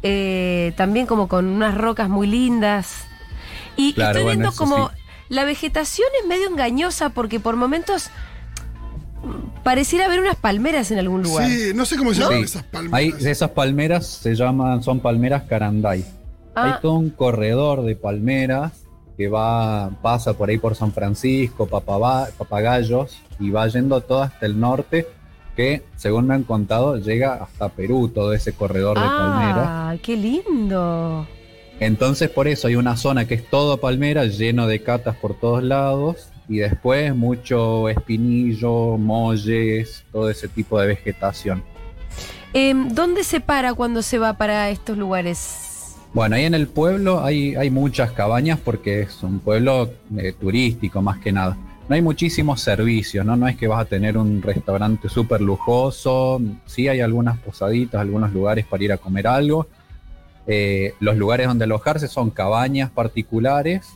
eh, 0.07 0.75
también 0.77 1.07
como 1.07 1.29
con 1.29 1.47
unas 1.47 1.75
rocas 1.79 2.11
muy 2.11 2.27
lindas. 2.27 3.05
Y 3.77 3.95
Claro, 3.95 4.19
estoy 4.19 4.35
viendo 4.37 4.53
como 4.53 4.91
sí. 4.91 4.95
la 5.31 5.45
vegetación 5.45 6.07
es 6.21 6.29
medio 6.29 6.47
engañosa 6.49 7.09
porque 7.09 7.41
por 7.41 7.57
momentos 7.57 8.11
pareciera 9.63 10.05
haber 10.07 10.21
unas 10.21 10.37
palmeras 10.37 10.91
en 10.91 10.99
algún 10.99 11.23
lugar. 11.23 11.49
Sí, 11.49 11.73
no 11.75 11.87
sé 11.87 11.97
cómo 11.97 12.13
se 12.13 12.21
llaman 12.21 12.39
Sí. 12.39 12.45
esas 12.45 12.63
palmeras. 12.65 12.95
Hay, 12.99 13.14
esas 13.27 13.51
palmeras 13.51 14.07
se 14.07 14.35
llaman, 14.35 14.83
son 14.83 15.01
palmeras 15.01 15.45
caranday. 15.45 16.05
Ah. 16.55 16.64
Hay 16.64 16.73
todo 16.83 16.93
un 16.95 17.11
corredor 17.11 17.83
de 17.83 17.97
palmeras 17.97 18.73
que 19.17 19.29
va, 19.29 19.90
pasa 20.03 20.35
por 20.35 20.51
ahí 20.51 20.59
por 20.59 20.75
San 20.75 20.93
Francisco, 20.93 21.67
Papaba- 21.67 22.29
Papagayos, 22.37 23.17
y 23.40 23.51
va 23.51 23.67
yendo 23.69 24.01
todo 24.03 24.23
hasta 24.23 24.45
el 24.45 24.59
norte, 24.61 25.07
que 25.55 25.83
según 25.97 26.27
me 26.27 26.35
han 26.35 26.45
contado, 26.45 26.97
llega 26.99 27.35
hasta 27.35 27.69
Perú, 27.69 28.09
todo 28.09 28.33
ese 28.33 28.53
corredor 28.53 28.99
de 28.99 29.07
palmeras. 29.07 29.67
Ah, 29.67 29.97
qué 30.03 30.17
lindo. 30.17 31.27
Entonces 31.81 32.31
por 32.31 32.49
eso 32.49 32.69
hay 32.69 32.77
una 32.77 32.97
zona 32.97 33.27
que 33.27 33.35
es 33.35 33.49
todo 33.49 33.79
palmera, 33.79 34.25
lleno 34.25 34.67
de 34.67 34.83
catas 34.83 35.17
por 35.17 35.35
todos 35.35 35.62
lados, 35.62 36.29
y 36.49 36.59
después 36.59 37.14
mucho 37.14 37.88
espinillo, 37.88 38.99
molles, 38.99 40.05
todo 40.12 40.31
ese 40.31 40.49
tipo 40.49 40.81
de 40.81 40.88
vegetación. 40.88 41.62
Em, 42.53 42.88
¿Dónde 42.90 43.25
se 43.25 43.40
para 43.40 43.75
cuando 43.75 44.03
se 44.03 44.19
va 44.19 44.35
para 44.35 44.71
estos 44.71 44.97
lugares? 44.97 45.97
Bueno, 46.12 46.37
ahí 46.37 46.45
en 46.45 46.55
el 46.55 46.69
pueblo 46.69 47.25
hay, 47.25 47.57
hay 47.57 47.71
muchas 47.71 48.12
cabañas 48.12 48.61
porque 48.64 49.01
es 49.01 49.23
un 49.25 49.40
pueblo 49.40 49.90
eh, 50.17 50.33
turístico 50.38 51.03
más 51.03 51.19
que 51.19 51.33
nada. 51.33 51.57
No 51.88 51.94
hay 51.94 52.01
muchísimos 52.03 52.62
servicios, 52.62 53.27
¿no? 53.27 53.37
No 53.37 53.47
es 53.47 53.57
que 53.57 53.66
vas 53.66 53.81
a 53.83 53.85
tener 53.85 54.16
un 54.16 54.40
restaurante 54.40 55.09
súper 55.11 55.42
lujoso. 55.42 56.40
Sí 56.64 56.88
hay 56.88 57.01
algunas 57.01 57.38
posaditas, 57.38 58.01
algunos 58.01 58.33
lugares 58.33 58.64
para 58.64 58.83
ir 58.85 58.92
a 58.92 58.97
comer 58.97 59.27
algo. 59.27 59.66
Eh, 60.47 60.94
los 61.01 61.16
lugares 61.16 61.47
donde 61.47 61.64
alojarse 61.64 62.09
son 62.09 62.31
cabañas 62.31 62.90
particulares 62.90 63.87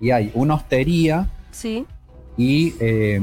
y 0.00 0.10
hay 0.10 0.30
una 0.34 0.54
hostería 0.54 1.26
Sí. 1.50 1.86
y, 2.36 2.74
eh, 2.80 3.20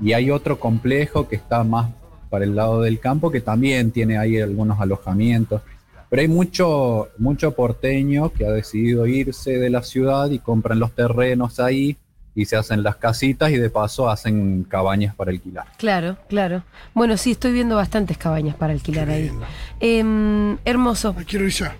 y 0.00 0.12
hay 0.12 0.30
otro 0.30 0.58
complejo 0.60 1.28
que 1.28 1.36
está 1.36 1.64
más 1.64 1.90
para 2.30 2.44
el 2.44 2.54
lado 2.56 2.82
del 2.82 2.98
campo 3.00 3.30
que 3.30 3.40
también 3.40 3.92
tiene 3.92 4.18
ahí 4.18 4.40
algunos 4.40 4.80
alojamientos. 4.80 5.62
Pero 6.10 6.22
hay 6.22 6.28
mucho, 6.28 7.08
mucho 7.18 7.52
porteño 7.52 8.32
que 8.32 8.46
ha 8.46 8.50
decidido 8.50 9.06
irse 9.06 9.58
de 9.58 9.70
la 9.70 9.82
ciudad 9.82 10.30
y 10.30 10.38
compran 10.40 10.80
los 10.80 10.92
terrenos 10.92 11.58
ahí 11.60 11.96
y 12.36 12.44
se 12.44 12.54
hacen 12.54 12.82
las 12.84 12.96
casitas 12.96 13.50
y 13.50 13.56
de 13.56 13.70
paso 13.70 14.08
hacen 14.10 14.62
cabañas 14.64 15.14
para 15.16 15.30
alquilar. 15.32 15.66
Claro, 15.78 16.18
claro. 16.28 16.62
Bueno, 16.94 17.16
sí, 17.16 17.32
estoy 17.32 17.52
viendo 17.52 17.74
bastantes 17.76 18.18
cabañas 18.18 18.54
para 18.54 18.72
alquilar 18.74 19.08
ahí. 19.08 19.32
Em, 19.80 20.58
hermoso, 20.66 21.14
Ay, 21.18 21.24
quiero 21.24 21.46
ir 21.46 21.52
ya. 21.52 21.74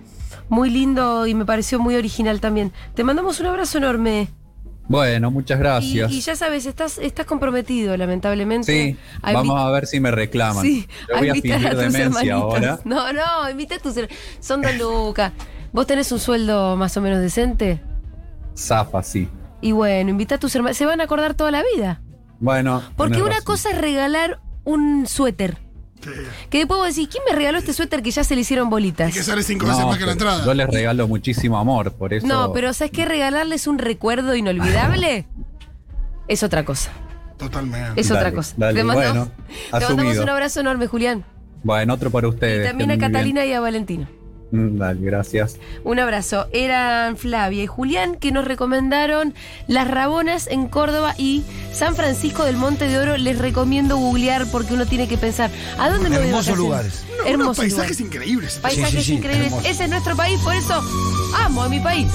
muy 0.48 0.70
lindo 0.70 1.26
y 1.26 1.34
me 1.34 1.44
pareció 1.44 1.78
muy 1.78 1.94
original 1.94 2.40
también. 2.40 2.72
Te 2.94 3.04
mandamos 3.04 3.38
un 3.38 3.46
abrazo 3.46 3.78
enorme. 3.78 4.28
Bueno, 4.88 5.30
muchas 5.30 5.58
gracias. 5.58 6.10
y 6.12 6.20
ya 6.20 6.36
sabes, 6.36 6.64
estás, 6.64 6.98
estás 6.98 7.26
comprometido, 7.26 7.96
lamentablemente. 7.96 8.72
sí, 8.72 8.96
a 9.20 9.32
vamos 9.32 9.60
a 9.60 9.70
ver 9.72 9.86
si 9.86 10.00
me 10.00 10.10
reclaman. 10.10 10.62
Sí, 10.64 10.86
Yo 11.08 11.18
voy 11.18 11.28
a 11.28 11.34
fingir 11.34 11.70
tus 11.70 11.78
demencia 11.78 12.04
hermanitos. 12.04 12.40
ahora. 12.42 12.80
No, 12.84 13.12
no, 13.12 13.50
invita 13.50 13.74
a 13.74 13.78
tus 13.78 13.94
Son 14.40 14.62
dos 14.62 14.74
lucas. 14.78 15.32
¿Vos 15.72 15.86
tenés 15.86 16.10
un 16.12 16.18
sueldo 16.20 16.76
más 16.76 16.96
o 16.96 17.00
menos 17.02 17.20
decente? 17.20 17.82
Zafa, 18.56 19.02
sí. 19.02 19.28
Y 19.60 19.72
bueno, 19.72 20.10
invita 20.10 20.36
a 20.36 20.38
tus 20.38 20.54
hermanos. 20.54 20.76
Se 20.76 20.86
van 20.86 21.00
a 21.00 21.04
acordar 21.04 21.34
toda 21.34 21.50
la 21.50 21.62
vida. 21.74 22.00
Bueno. 22.40 22.82
Porque 22.96 23.20
una 23.22 23.30
razón. 23.30 23.44
cosa 23.44 23.70
es 23.70 23.78
regalar 23.78 24.40
un 24.64 25.06
suéter. 25.06 25.58
Sí. 26.02 26.10
Que 26.50 26.58
después 26.58 26.78
vos 26.78 26.88
decís, 26.88 27.08
¿quién 27.10 27.24
me 27.28 27.34
regaló 27.34 27.58
este 27.58 27.72
suéter 27.72 28.02
que 28.02 28.10
ya 28.10 28.22
se 28.22 28.34
le 28.34 28.42
hicieron 28.42 28.68
Y 28.68 28.70
bolitas? 28.70 29.12
que 29.14 29.22
sale 29.22 29.42
cinco 29.42 29.66
veces 29.66 29.80
No, 29.80 29.88
más 29.88 29.98
que 29.98 30.06
la 30.06 30.12
entrada. 30.12 30.44
Yo 30.44 30.54
les 30.54 30.68
regalo 30.68 31.08
muchísimo 31.08 31.58
amor, 31.58 31.92
por 31.94 32.12
eso. 32.12 32.26
No, 32.26 32.52
pero 32.52 32.72
¿sabes 32.74 32.92
qué? 32.92 33.06
Regalarles 33.06 33.66
un 33.66 33.78
recuerdo 33.78 34.36
inolvidable 34.36 35.26
es 36.28 36.42
otra 36.42 36.64
cosa. 36.64 36.90
Totalmente. 37.38 38.00
Es 38.00 38.10
otra 38.10 38.32
cosa. 38.32 38.54
dale, 38.56 38.78
te 38.78 38.84
mandamos, 38.84 39.28
bueno, 39.28 39.78
te 39.78 39.84
mandamos 39.86 40.18
un 40.18 40.28
abrazo 40.28 40.60
enorme, 40.60 40.86
Julián. 40.86 41.24
Bueno, 41.62 41.94
otro 41.94 42.10
para 42.10 42.28
ustedes. 42.28 42.64
Y 42.64 42.68
también 42.68 42.90
a 42.90 42.96
bien. 42.96 43.10
Catalina 43.10 43.44
y 43.44 43.52
a 43.52 43.60
Valentino. 43.60 44.06
Mm, 44.52 44.78
Dale, 44.78 45.00
gracias. 45.00 45.56
Un 45.82 45.98
abrazo. 45.98 46.46
Eran 46.52 47.16
Flavia 47.16 47.64
y 47.64 47.66
Julián 47.66 48.14
que 48.14 48.30
nos 48.30 48.44
recomendaron 48.44 49.34
Las 49.66 49.88
Rabonas 49.90 50.46
en 50.46 50.68
Córdoba 50.68 51.14
y 51.18 51.42
San 51.72 51.96
Francisco 51.96 52.44
del 52.44 52.56
Monte 52.56 52.86
de 52.88 52.98
Oro. 52.98 53.16
Les 53.16 53.38
recomiendo 53.38 53.96
googlear 53.96 54.46
porque 54.52 54.74
uno 54.74 54.86
tiene 54.86 55.08
que 55.08 55.18
pensar, 55.18 55.50
¿a 55.78 55.90
dónde 55.90 56.08
me 56.10 56.16
voy 56.16 56.26
de 56.26 56.30
Hermosos 56.30 56.46
vacaciones? 56.56 56.58
lugares. 56.58 57.04
No, 57.18 57.26
Hermosos 57.26 57.56
paisajes 57.56 57.72
lugares. 57.98 58.00
increíbles. 58.00 58.58
Paisajes 58.62 58.90
Sí, 58.90 58.96
sí, 58.98 59.02
sí, 59.04 59.12
increíbles. 59.14 59.46
hermoso. 59.48 59.68
Ese 59.68 59.84
es 59.84 59.90
nuestro 59.90 60.16
país, 60.16 60.40
por 60.40 60.54
eso 60.54 60.82
amo 61.44 61.62
a 61.64 61.68
mi 61.68 61.80
país. 61.80 62.06